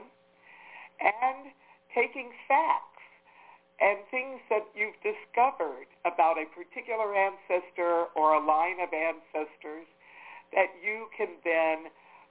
and 0.99 1.51
taking 1.95 2.31
facts 2.47 3.03
and 3.79 3.99
things 4.11 4.39
that 4.49 4.67
you've 4.75 4.99
discovered 4.99 5.87
about 6.03 6.35
a 6.35 6.47
particular 6.51 7.15
ancestor 7.15 8.11
or 8.15 8.35
a 8.35 8.43
line 8.43 8.79
of 8.83 8.91
ancestors 8.91 9.87
that 10.51 10.67
you 10.83 11.07
can 11.15 11.39
then 11.43 11.87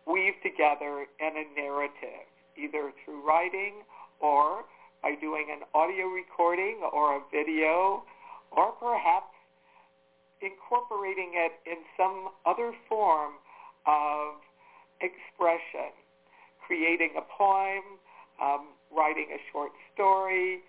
weave 0.07 0.37
together 0.43 1.09
in 1.21 1.33
a 1.37 1.47
narrative, 1.57 2.29
either 2.57 2.93
through 3.05 3.25
writing 3.25 3.85
or 4.21 4.65
by 5.03 5.15
doing 5.21 5.47
an 5.51 5.63
audio 5.75 6.07
recording 6.07 6.81
or 6.93 7.17
a 7.17 7.21
video 7.31 8.03
or 8.51 8.73
perhaps 8.81 9.35
incorporating 10.41 11.33
it 11.35 11.53
in 11.67 11.79
some 11.97 12.31
other 12.47 12.73
form 12.89 13.35
of 13.87 14.35
expression, 15.01 15.93
creating 16.65 17.15
a 17.17 17.23
poem, 17.37 17.83
um, 18.43 18.67
writing 18.95 19.27
a 19.35 19.41
short 19.53 19.73
story, 19.95 20.61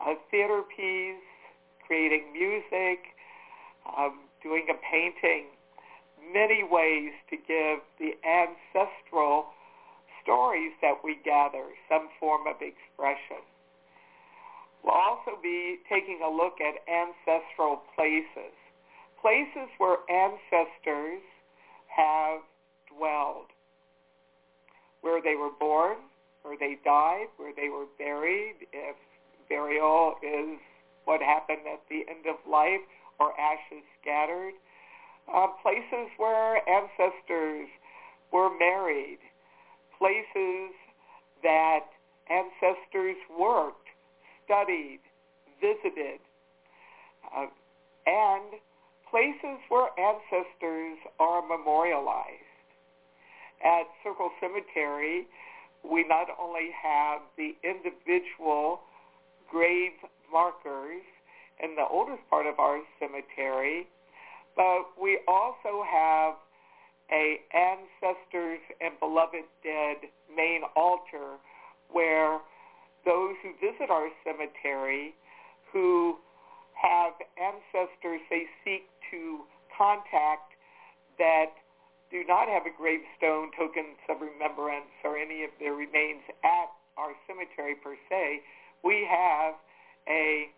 a 0.00 0.14
theater 0.30 0.62
piece, 0.76 1.22
creating 1.86 2.32
music, 2.32 3.14
um, 3.96 4.20
doing 4.42 4.66
a 4.70 4.76
painting, 4.90 5.46
many 6.32 6.62
ways 6.62 7.12
to 7.30 7.36
give 7.36 7.80
the 7.98 8.14
ancestral 8.26 9.46
stories 10.28 10.72
that 10.82 11.00
we 11.02 11.16
gather 11.24 11.64
some 11.88 12.08
form 12.20 12.46
of 12.46 12.60
expression. 12.60 13.40
We'll 14.84 14.92
also 14.92 15.40
be 15.42 15.78
taking 15.88 16.20
a 16.20 16.28
look 16.28 16.60
at 16.60 16.76
ancestral 16.84 17.80
places, 17.96 18.52
places 19.22 19.72
where 19.78 20.04
ancestors 20.12 21.24
have 21.88 22.40
dwelled, 22.92 23.48
where 25.00 25.22
they 25.22 25.34
were 25.34 25.50
born, 25.58 25.96
where 26.42 26.58
they 26.60 26.76
died, 26.84 27.32
where 27.38 27.54
they 27.56 27.70
were 27.70 27.88
buried, 27.96 28.68
if 28.72 28.96
burial 29.48 30.16
is 30.22 30.60
what 31.06 31.22
happened 31.22 31.64
at 31.72 31.80
the 31.88 32.04
end 32.04 32.28
of 32.28 32.36
life 32.44 32.84
or 33.18 33.32
ashes 33.40 33.82
scattered, 34.00 34.52
uh, 35.32 35.46
places 35.62 36.12
where 36.18 36.60
ancestors 36.68 37.68
were 38.30 38.50
married, 38.58 39.18
places 39.98 40.72
that 41.42 41.86
ancestors 42.30 43.16
worked, 43.38 43.88
studied, 44.44 45.00
visited, 45.60 46.20
uh, 47.36 47.46
and 48.06 48.60
places 49.10 49.58
where 49.68 49.88
ancestors 49.98 50.98
are 51.18 51.42
memorialized. 51.46 52.44
At 53.64 53.86
Circle 54.04 54.30
Cemetery, 54.40 55.26
we 55.82 56.04
not 56.06 56.28
only 56.40 56.70
have 56.80 57.20
the 57.36 57.56
individual 57.64 58.80
grave 59.50 59.92
markers 60.32 61.02
in 61.62 61.74
the 61.74 61.84
oldest 61.90 62.22
part 62.30 62.46
of 62.46 62.58
our 62.58 62.80
cemetery, 63.00 63.88
but 64.56 64.86
we 65.00 65.18
also 65.26 65.82
have 65.90 66.34
a 67.10 67.40
ancestors 67.54 68.60
and 68.80 68.98
beloved 69.00 69.44
dead 69.62 69.96
main 70.34 70.62
altar 70.76 71.36
where 71.90 72.38
those 73.04 73.34
who 73.42 73.52
visit 73.60 73.90
our 73.90 74.08
cemetery 74.24 75.14
who 75.72 76.16
have 76.74 77.12
ancestors 77.40 78.20
they 78.30 78.44
seek 78.64 78.88
to 79.10 79.40
contact 79.76 80.52
that 81.18 81.52
do 82.10 82.24
not 82.26 82.48
have 82.48 82.64
a 82.64 82.72
gravestone, 82.72 83.50
tokens 83.56 84.00
of 84.08 84.20
remembrance, 84.20 84.88
or 85.04 85.16
any 85.16 85.44
of 85.44 85.50
their 85.60 85.74
remains 85.74 86.22
at 86.44 86.72
our 86.96 87.12
cemetery 87.26 87.74
per 87.76 87.96
se, 88.08 88.40
we 88.82 89.06
have 89.08 89.54
a, 90.08 90.48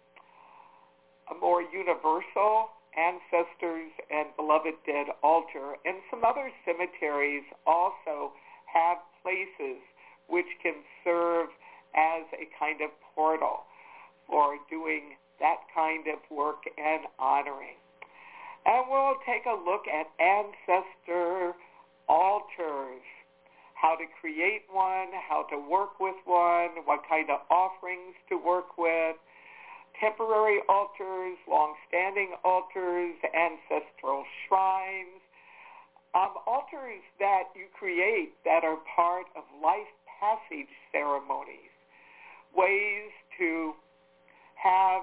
a 1.30 1.34
more 1.40 1.62
universal 1.62 2.70
ancestors 2.96 3.90
and 4.10 4.34
beloved 4.36 4.74
dead 4.86 5.06
altar. 5.22 5.76
And 5.84 5.98
some 6.10 6.24
other 6.24 6.50
cemeteries 6.64 7.44
also 7.66 8.32
have 8.66 8.98
places 9.22 9.82
which 10.28 10.48
can 10.62 10.74
serve 11.04 11.48
as 11.94 12.22
a 12.34 12.46
kind 12.58 12.80
of 12.80 12.90
portal 13.14 13.66
for 14.28 14.56
doing 14.70 15.18
that 15.40 15.58
kind 15.74 16.06
of 16.06 16.18
work 16.30 16.62
and 16.78 17.06
honoring. 17.18 17.76
And 18.66 18.86
we'll 18.90 19.18
take 19.26 19.46
a 19.46 19.56
look 19.56 19.88
at 19.88 20.06
ancestor 20.20 21.54
altars, 22.08 23.02
how 23.74 23.96
to 23.96 24.04
create 24.20 24.62
one, 24.70 25.08
how 25.28 25.46
to 25.50 25.56
work 25.56 25.98
with 25.98 26.16
one, 26.26 26.84
what 26.84 27.00
kind 27.08 27.30
of 27.30 27.40
offerings 27.50 28.14
to 28.28 28.36
work 28.36 28.76
with, 28.76 29.16
contemporary 30.00 30.60
altars, 30.68 31.36
long-standing 31.48 32.34
altars, 32.44 33.14
ancestral 33.34 34.24
shrines, 34.46 35.20
um, 36.14 36.34
altars 36.46 37.02
that 37.18 37.44
you 37.54 37.66
create 37.78 38.32
that 38.44 38.64
are 38.64 38.78
part 38.96 39.26
of 39.36 39.44
life 39.62 39.92
passage 40.20 40.72
ceremonies, 40.90 41.72
ways 42.56 43.12
to 43.38 43.72
have 44.56 45.02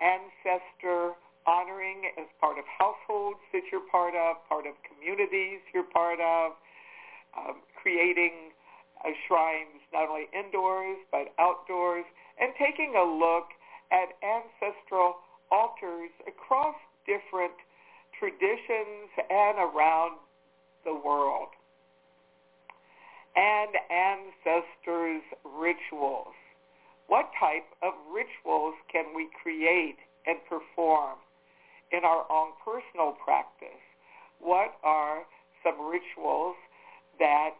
ancestor 0.00 1.12
honoring 1.46 2.10
as 2.18 2.26
part 2.40 2.58
of 2.58 2.64
households 2.66 3.40
that 3.52 3.62
you're 3.72 3.88
part 3.90 4.14
of, 4.14 4.36
part 4.48 4.66
of 4.66 4.74
communities 4.84 5.60
you're 5.72 5.88
part 5.94 6.20
of, 6.20 6.52
um, 7.36 7.56
creating 7.80 8.52
uh, 9.04 9.10
shrines 9.26 9.80
not 9.92 10.08
only 10.08 10.26
indoors 10.32 10.98
but 11.10 11.32
outdoors, 11.38 12.04
and 12.40 12.52
taking 12.58 12.94
a 12.96 13.04
look 13.04 13.55
at 13.92 14.08
ancestral 14.22 15.16
altars 15.50 16.10
across 16.26 16.74
different 17.06 17.54
traditions 18.18 19.10
and 19.30 19.58
around 19.58 20.18
the 20.84 20.94
world. 20.94 21.48
And 23.36 23.70
ancestors' 23.90 25.22
rituals. 25.44 26.34
What 27.08 27.30
type 27.38 27.68
of 27.82 27.92
rituals 28.10 28.74
can 28.90 29.14
we 29.14 29.28
create 29.42 29.98
and 30.26 30.38
perform 30.48 31.18
in 31.92 32.04
our 32.04 32.24
own 32.30 32.52
personal 32.64 33.12
practice? 33.22 33.84
What 34.40 34.74
are 34.82 35.22
some 35.62 35.80
rituals 35.86 36.56
that 37.18 37.54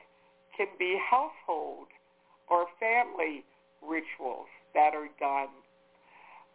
can 0.56 0.66
be 0.78 0.98
household 0.98 1.86
or 2.48 2.66
family 2.80 3.44
rituals 3.82 4.48
that 4.74 4.94
are 4.94 5.08
done 5.20 5.48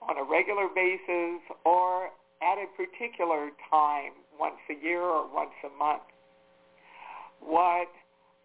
on 0.02 0.18
a 0.18 0.24
regular 0.24 0.68
basis 0.74 1.42
or 1.66 2.10
at 2.42 2.58
a 2.58 2.66
particular 2.76 3.50
time, 3.70 4.14
once 4.40 4.58
a 4.70 4.84
year 4.84 5.02
or 5.02 5.32
once 5.32 5.54
a 5.64 5.78
month. 5.78 6.02
What 7.40 7.90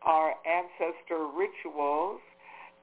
are 0.03 0.35
ancestor 0.45 1.27
rituals 1.27 2.21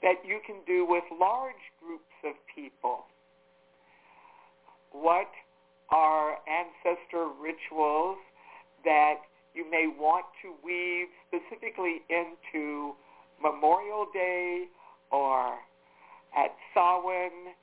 that 0.02 0.16
you 0.26 0.40
can 0.46 0.58
do 0.66 0.86
with 0.88 1.04
large 1.20 1.62
groups 1.80 2.14
of 2.26 2.34
people? 2.54 3.06
What 4.92 5.30
are 5.90 6.38
ancestor 6.48 7.28
rituals 7.40 8.18
that 8.84 9.22
you 9.54 9.70
may 9.70 9.88
want 9.88 10.26
to 10.42 10.54
weave 10.64 11.08
specifically 11.28 12.02
into 12.10 12.94
Memorial 13.42 14.08
Day 14.14 14.66
or 15.12 15.54
at 16.36 16.56
Samhain 16.74 17.54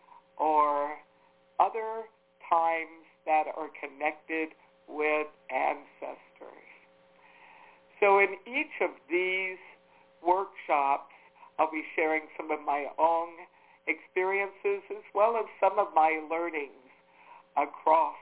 or 0.41 0.97
other 1.61 2.09
times 2.49 3.05
that 3.27 3.45
are 3.55 3.69
connected 3.79 4.49
with 4.89 5.29
ancestors. 5.53 6.67
So 8.01 8.19
in 8.19 8.35
each 8.49 8.81
of 8.81 8.91
these 9.11 9.61
workshops, 10.27 11.13
I'll 11.59 11.71
be 11.71 11.85
sharing 11.95 12.23
some 12.37 12.51
of 12.51 12.65
my 12.65 12.87
own 12.99 13.29
experiences 13.87 14.83
as 14.91 15.05
well 15.15 15.37
as 15.37 15.45
some 15.61 15.79
of 15.79 15.89
my 15.95 16.19
learnings 16.31 16.89
across 17.57 18.17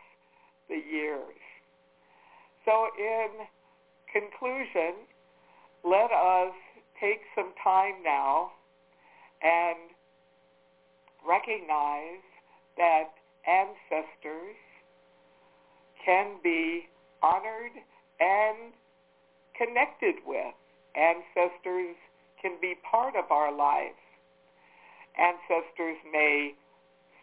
the 0.68 0.76
years. 0.76 1.38
So 2.64 2.88
in 2.98 3.46
conclusion, 4.12 5.06
let 5.84 6.10
us 6.10 6.52
take 7.00 7.20
some 7.36 7.52
time 7.62 8.02
now 8.04 8.50
and 9.42 9.78
recognize 11.26 12.22
that 12.76 13.10
ancestors 13.46 14.56
can 16.04 16.36
be 16.42 16.88
honored 17.22 17.72
and 18.20 18.72
connected 19.56 20.14
with. 20.26 20.54
Ancestors 20.94 21.96
can 22.40 22.56
be 22.60 22.74
part 22.88 23.14
of 23.16 23.30
our 23.30 23.54
lives. 23.54 23.98
Ancestors 25.18 25.98
may 26.12 26.54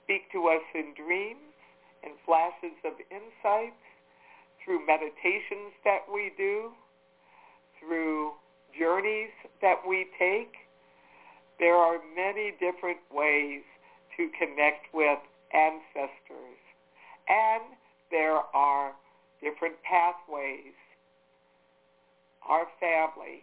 speak 0.03 0.31
to 0.31 0.47
us 0.47 0.61
in 0.73 0.93
dreams, 0.93 1.55
in 2.03 2.11
flashes 2.25 2.75
of 2.83 2.93
insights, 3.09 3.79
through 4.63 4.85
meditations 4.85 5.71
that 5.83 6.01
we 6.11 6.31
do, 6.37 6.71
through 7.79 8.31
journeys 8.77 9.31
that 9.61 9.77
we 9.87 10.07
take. 10.19 10.53
There 11.59 11.75
are 11.75 11.99
many 12.15 12.51
different 12.59 12.99
ways 13.13 13.63
to 14.18 14.30
connect 14.38 14.93
with 14.93 15.20
ancestors. 15.53 16.59
And 17.28 17.63
there 18.11 18.39
are 18.53 18.93
different 19.41 19.76
pathways. 19.84 20.74
Our 22.47 22.68
family, 22.80 23.41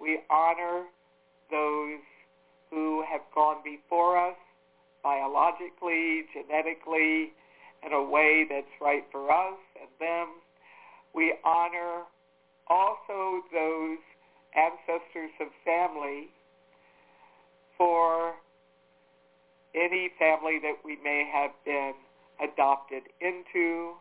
we 0.00 0.20
honor 0.30 0.84
those 1.50 2.00
who 2.70 3.04
have 3.10 3.22
gone 3.34 3.56
before 3.64 4.16
us 4.16 4.36
biologically, 5.02 6.24
genetically, 6.32 7.32
in 7.84 7.92
a 7.92 8.02
way 8.02 8.46
that's 8.48 8.66
right 8.80 9.04
for 9.10 9.30
us 9.30 9.58
and 9.80 9.88
them. 9.98 10.28
We 11.14 11.34
honor 11.44 12.02
also 12.68 13.42
those 13.52 13.98
ancestors 14.54 15.30
of 15.40 15.48
family 15.64 16.28
for 17.76 18.34
any 19.74 20.10
family 20.18 20.58
that 20.62 20.76
we 20.84 20.96
may 21.02 21.28
have 21.32 21.50
been 21.64 21.94
adopted 22.42 23.02
into 23.20 23.94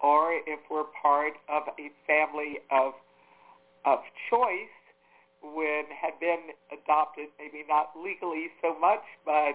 or 0.00 0.32
if 0.46 0.60
we're 0.70 0.84
part 1.00 1.32
of 1.48 1.62
a 1.78 1.90
family 2.06 2.58
of 2.70 2.92
of 3.84 4.00
choice 4.28 4.76
when 5.54 5.84
had 5.94 6.18
been 6.18 6.50
adopted, 6.74 7.28
maybe 7.38 7.64
not 7.68 7.94
legally 7.94 8.48
so 8.60 8.76
much, 8.78 9.04
but 9.24 9.54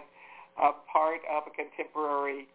a 0.57 0.71
part 0.91 1.19
of 1.29 1.43
a 1.47 1.51
contemporary 1.51 2.47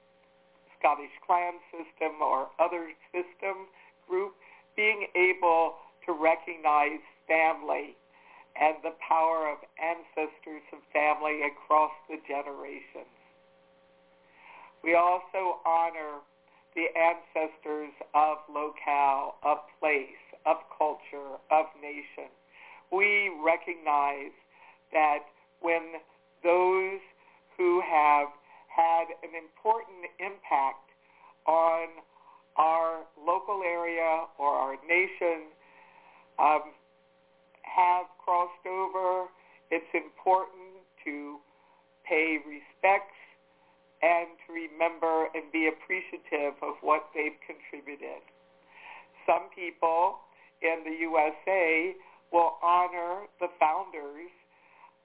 Scottish 0.78 1.12
clan 1.26 1.54
system 1.68 2.22
or 2.22 2.48
other 2.58 2.92
system 3.12 3.68
group, 4.08 4.34
being 4.74 5.06
able 5.14 5.74
to 6.06 6.12
recognize 6.12 7.00
family 7.28 7.96
and 8.60 8.76
the 8.82 8.94
power 9.06 9.48
of 9.50 9.58
ancestors 9.76 10.62
and 10.72 10.80
family 10.92 11.42
across 11.44 11.92
the 12.08 12.16
generations. 12.26 13.12
We 14.82 14.94
also 14.94 15.60
honor 15.66 16.20
the 16.74 16.86
ancestors 16.94 17.92
of 18.14 18.38
locale, 18.52 19.36
of 19.42 19.58
place, 19.80 20.20
of 20.44 20.56
culture, 20.76 21.40
of 21.50 21.66
nation. 21.82 22.30
We 22.92 23.32
recognize 23.42 24.36
that 24.92 25.24
when 25.60 26.00
those 26.44 27.00
who 27.56 27.80
have 27.80 28.28
had 28.68 29.08
an 29.24 29.32
important 29.34 30.12
impact 30.20 30.92
on 31.46 31.88
our 32.56 33.04
local 33.26 33.62
area 33.64 34.24
or 34.38 34.48
our 34.48 34.76
nation 34.86 35.48
um, 36.38 36.62
have 37.66 38.06
crossed 38.22 38.66
over, 38.66 39.28
it's 39.70 39.90
important 39.94 40.86
to 41.04 41.38
pay 42.08 42.38
respects 42.46 43.18
and 44.02 44.28
to 44.46 44.52
remember 44.54 45.28
and 45.34 45.50
be 45.52 45.68
appreciative 45.68 46.54
of 46.62 46.74
what 46.80 47.10
they've 47.14 47.38
contributed. 47.42 48.22
Some 49.26 49.50
people 49.54 50.18
in 50.62 50.84
the 50.84 50.96
USA 51.00 51.94
will 52.32 52.58
honor 52.62 53.26
the 53.40 53.48
founders 53.58 54.30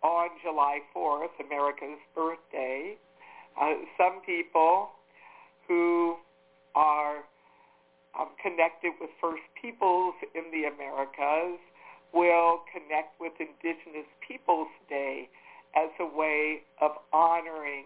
on 0.03 0.29
July 0.43 0.79
4th, 0.95 1.33
America's 1.45 2.01
birthday. 2.15 2.97
Uh, 3.59 3.73
some 3.97 4.21
people 4.25 4.89
who 5.67 6.17
are 6.75 7.23
um, 8.19 8.29
connected 8.41 8.91
with 8.99 9.09
First 9.21 9.43
Peoples 9.61 10.15
in 10.35 10.43
the 10.51 10.67
Americas 10.67 11.59
will 12.13 12.61
connect 12.71 13.19
with 13.19 13.33
Indigenous 13.39 14.07
Peoples 14.25 14.67
Day 14.89 15.29
as 15.75 15.89
a 15.99 16.05
way 16.05 16.61
of 16.81 16.91
honoring 17.13 17.85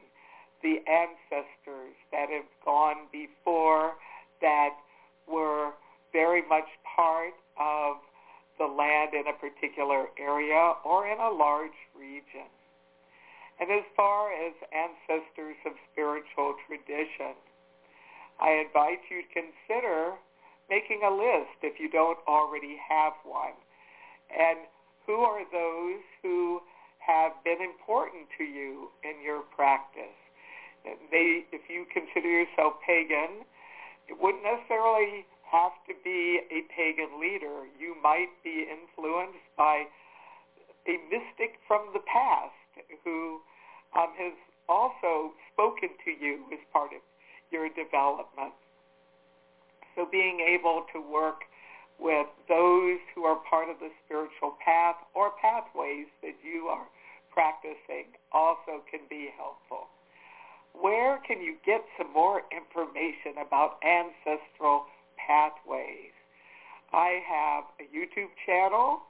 the 0.63 0.81
ancestors 0.89 1.93
that 2.11 2.29
have 2.29 2.49
gone 2.63 3.05
before 3.11 3.93
that 4.41 4.73
were 5.27 5.71
very 6.11 6.41
much 6.47 6.65
part 6.95 7.33
of 7.59 7.97
the 8.57 8.65
land 8.65 9.13
in 9.13 9.27
a 9.27 9.35
particular 9.37 10.07
area 10.17 10.73
or 10.83 11.07
in 11.07 11.19
a 11.19 11.29
large 11.29 11.77
region. 11.93 12.49
And 13.59 13.69
as 13.71 13.83
far 13.95 14.31
as 14.33 14.53
ancestors 14.73 15.55
of 15.65 15.73
spiritual 15.91 16.55
tradition, 16.67 17.37
I 18.39 18.63
invite 18.65 18.99
you 19.09 19.21
to 19.21 19.29
consider 19.31 20.13
making 20.69 21.01
a 21.05 21.11
list 21.11 21.61
if 21.61 21.79
you 21.79 21.89
don't 21.89 22.17
already 22.27 22.75
have 22.89 23.13
one 23.23 23.53
and 24.31 24.59
who 25.05 25.21
are 25.21 25.43
those 25.51 26.01
who 26.21 26.61
have 26.99 27.31
been 27.43 27.61
important 27.61 28.27
to 28.37 28.43
you 28.43 28.89
in 29.03 29.21
your 29.23 29.41
practice? 29.55 30.17
they, 31.11 31.45
if 31.51 31.65
you 31.69 31.85
consider 31.89 32.29
yourself 32.29 32.77
pagan, 32.85 33.41
it 34.07 34.17
wouldn't 34.21 34.43
necessarily 34.43 35.25
have 35.49 35.73
to 35.87 35.93
be 36.03 36.41
a 36.51 36.61
pagan 36.73 37.19
leader. 37.19 37.65
You 37.79 37.95
might 38.01 38.29
be 38.43 38.65
influenced 38.69 39.45
by 39.57 39.85
a 40.85 40.95
mystic 41.09 41.57
from 41.67 41.89
the 41.93 42.05
past 42.05 42.53
who 43.03 43.41
um, 43.97 44.13
has 44.17 44.33
also 44.69 45.33
spoken 45.53 45.89
to 46.05 46.11
you 46.11 46.45
as 46.53 46.59
part 46.73 46.93
of 46.93 47.01
your 47.51 47.69
development. 47.69 48.53
So 49.95 50.05
being 50.11 50.41
able 50.41 50.85
to 50.93 50.99
work 50.99 51.45
with 51.99 52.27
those 52.47 52.99
who 53.13 53.23
are 53.23 53.39
part 53.49 53.69
of 53.69 53.79
the 53.79 53.89
spiritual 54.05 54.57
path 54.63 54.95
or 55.13 55.31
pathways 55.41 56.07
that 56.21 56.35
you 56.43 56.67
are 56.67 56.87
practicing 57.31 58.15
also 58.31 58.83
can 58.89 59.01
be 59.09 59.29
helpful. 59.35 59.87
Where 60.73 61.19
can 61.25 61.41
you 61.41 61.55
get 61.65 61.83
some 61.97 62.11
more 62.11 62.43
information 62.51 63.39
about 63.39 63.79
ancestral 63.83 64.85
pathways? 65.15 66.11
I 66.91 67.19
have 67.27 67.63
a 67.79 67.87
YouTube 67.91 68.31
channel, 68.45 69.03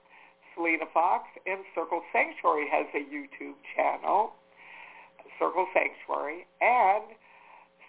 Selena 0.53 0.86
Fox, 0.93 1.25
and 1.45 1.61
Circle 1.73 2.01
Sanctuary 2.13 2.67
has 2.71 2.86
a 2.93 3.03
YouTube 3.05 3.57
channel, 3.75 4.33
Circle 5.38 5.67
Sanctuary, 5.73 6.45
and 6.61 7.03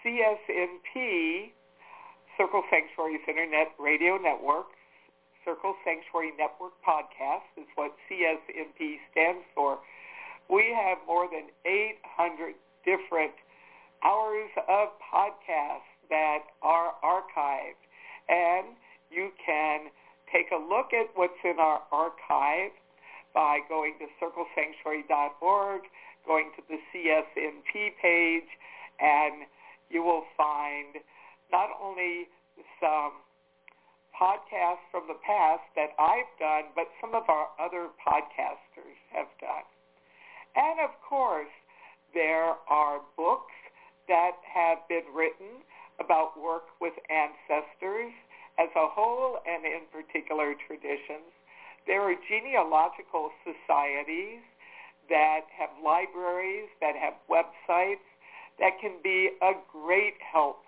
CSNP, 0.05 1.53
Circle 2.37 2.63
Sanctuary's 2.71 3.25
Internet 3.29 3.73
Radio 3.79 4.17
Network, 4.17 4.76
Circle 5.47 5.77
Sanctuary 5.87 6.33
Network 6.37 6.75
Podcast 6.83 7.47
is 7.57 7.71
what 7.77 7.95
CSNP 8.11 8.99
stands 9.13 9.47
for. 9.55 9.79
We 10.51 10.75
have 10.75 10.99
more 11.07 11.31
than 11.31 11.55
800 11.65 12.59
different 12.83 13.31
hours 14.03 14.51
of 14.67 14.89
podcasts 14.99 15.87
that 16.11 16.51
are 16.63 16.99
archived. 16.99 17.79
And 18.29 18.75
you 19.09 19.31
can 19.39 19.95
take 20.35 20.51
a 20.51 20.59
look 20.59 20.91
at 20.91 21.15
what's 21.15 21.39
in 21.45 21.61
our 21.61 21.81
archive 21.93 22.75
by 23.33 23.61
going 23.69 23.95
to 24.03 24.07
circlesanctuary.org, 24.19 25.83
going 26.27 26.51
to 26.57 26.63
the 26.69 26.79
CSNP 26.91 27.95
page, 28.03 28.51
and 28.99 29.47
you 29.91 30.03
will 30.03 30.25
find 30.37 30.99
not 31.53 31.71
only 31.81 32.27
some 32.81 33.13
podcasts 34.17 34.85
from 34.91 35.05
the 35.07 35.21
past 35.21 35.63
that 35.77 35.93
I've 36.01 36.33
done, 36.41 36.73
but 36.75 36.89
some 37.01 37.15
of 37.15 37.29
our 37.29 37.49
other 37.61 37.93
podcasters 38.01 38.97
have 39.13 39.29
done. 39.41 39.69
And 40.57 40.81
of 40.81 40.91
course, 41.07 41.53
there 42.15 42.57
are 42.69 43.01
books 43.17 43.53
that 44.09 44.41
have 44.49 44.79
been 44.89 45.05
written 45.15 45.61
about 46.01 46.41
work 46.41 46.73
with 46.81 46.95
ancestors 47.13 48.13
as 48.59 48.69
a 48.75 48.89
whole 48.89 49.39
and 49.45 49.65
in 49.65 49.85
particular 49.93 50.55
traditions. 50.67 51.29
There 51.87 52.01
are 52.01 52.17
genealogical 52.29 53.31
societies 53.45 54.41
that 55.09 55.47
have 55.53 55.71
libraries, 55.85 56.69
that 56.81 56.97
have 56.97 57.15
websites 57.31 58.05
that 58.59 58.81
can 58.81 58.97
be 59.03 59.31
a 59.43 59.53
great 59.71 60.15
help 60.21 60.65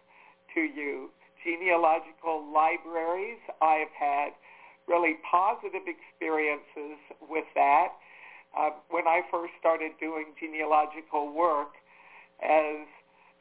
to 0.54 0.60
you. 0.60 1.10
Genealogical 1.48 2.44
libraries, 2.52 3.40
I've 3.62 3.92
had 3.98 4.36
really 4.86 5.16
positive 5.24 5.88
experiences 5.88 7.00
with 7.24 7.44
that. 7.54 7.96
Uh, 8.56 8.70
when 8.90 9.06
I 9.08 9.22
first 9.30 9.52
started 9.58 9.92
doing 9.98 10.36
genealogical 10.38 11.32
work, 11.32 11.72
as 12.42 12.84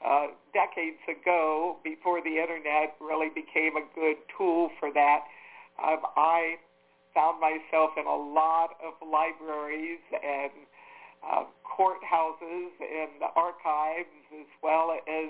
uh, 0.06 0.28
decades 0.54 1.04
ago, 1.10 1.78
before 1.84 2.22
the 2.22 2.40
internet 2.40 2.96
really 3.02 3.30
became 3.30 3.76
a 3.76 3.84
good 3.96 4.18
tool 4.38 4.70
for 4.80 4.92
that, 4.94 5.28
um, 5.84 6.00
I 6.16 6.56
found 7.14 7.42
myself 7.42 7.92
in 7.98 8.06
a 8.06 8.16
lot 8.16 8.78
of 8.80 8.94
libraries 9.02 10.00
and 10.14 10.52
uh, 11.28 11.44
courthouses 11.66 12.72
and 12.80 13.22
archives 13.36 14.16
as 14.32 14.48
well 14.64 14.96
as 15.08 15.30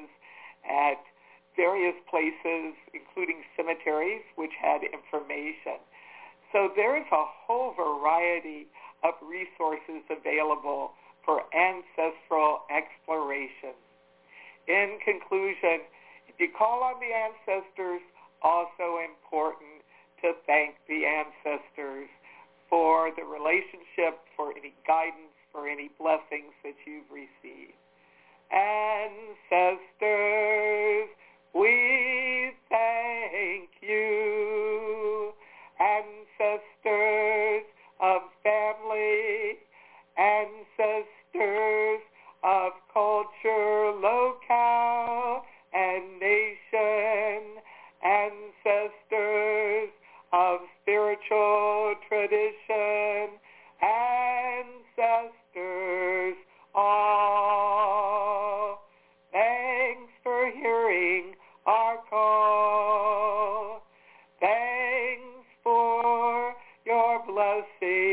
at 0.69 0.99
various 1.58 1.95
places, 2.10 2.78
including 2.93 3.43
cemeteries, 3.58 4.22
which 4.38 4.53
had 4.62 4.86
information. 4.86 5.82
So 6.53 6.72
there 6.78 6.95
is 6.95 7.10
a 7.12 7.26
whole 7.26 7.74
variety 7.74 8.68
of 9.03 9.16
resources 9.20 10.05
available 10.08 10.93
for 11.26 11.43
ancestral 11.51 12.64
exploration. 12.72 13.76
In 14.68 14.99
conclusion, 15.03 15.84
if 16.30 16.39
you 16.39 16.47
call 16.55 16.84
on 16.84 17.01
the 17.01 17.12
ancestors, 17.12 18.01
also 18.41 19.01
important 19.03 19.82
to 20.22 20.34
thank 20.45 20.76
the 20.88 21.03
ancestors 21.05 22.08
for 22.70 23.12
the 23.16 23.24
relationship, 23.24 24.20
for 24.36 24.51
any 24.51 24.74
guidance, 24.86 25.34
for 25.51 25.68
any 25.68 25.89
blessings 25.99 26.53
that 26.64 26.76
you've 26.86 27.10
received. 27.12 27.74
Ancestors, 28.51 29.89
we 31.54 32.52
thank 32.70 33.70
you. 33.82 35.34
Ancestors 35.80 37.64
of 38.00 38.22
family, 38.43 39.58
ancestors 40.18 42.02
of 42.43 42.74
culture, 42.93 43.91
locale, 44.02 45.43
and 45.74 46.20
nation, 46.20 47.62
ancestors 48.04 49.89
of 50.34 50.60
spiritual 50.82 51.95
tradition, 52.08 53.37
your 67.28 67.36
blessing. 67.36 68.07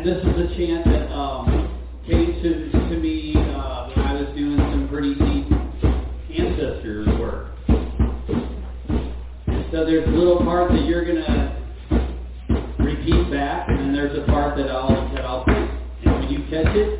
And 0.00 0.08
this 0.08 0.16
is 0.16 0.24
a 0.24 0.56
chant 0.56 0.84
that 0.86 1.12
um, 1.12 1.78
came 2.06 2.32
to, 2.42 2.70
to 2.72 2.96
me 2.96 3.34
uh, 3.36 3.90
when 3.94 4.06
I 4.06 4.14
was 4.14 4.34
doing 4.34 4.56
some 4.56 4.88
pretty 4.88 5.12
deep 5.12 5.44
ancestor 6.40 7.04
work. 7.20 7.52
And 9.46 9.66
so 9.70 9.84
there's 9.84 10.08
a 10.08 10.10
little 10.10 10.38
part 10.38 10.72
that 10.72 10.86
you're 10.86 11.04
to 11.04 11.66
repeat 12.78 13.30
back, 13.30 13.68
and 13.68 13.78
then 13.78 13.92
there's 13.92 14.16
a 14.16 14.24
part 14.24 14.56
that 14.56 14.70
I'll, 14.70 14.88
that 15.14 15.22
I'll. 15.22 15.44
And 15.46 16.14
when 16.14 16.30
you 16.30 16.38
catch 16.48 16.74
it, 16.74 16.99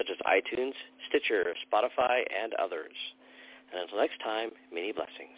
such 0.00 0.08
as 0.08 0.16
iTunes, 0.24 0.72
Stitcher, 1.08 1.52
Spotify, 1.68 2.24
and 2.32 2.54
others. 2.54 2.96
And 3.70 3.82
until 3.82 3.98
next 3.98 4.18
time, 4.24 4.48
many 4.72 4.92
blessings. 4.92 5.36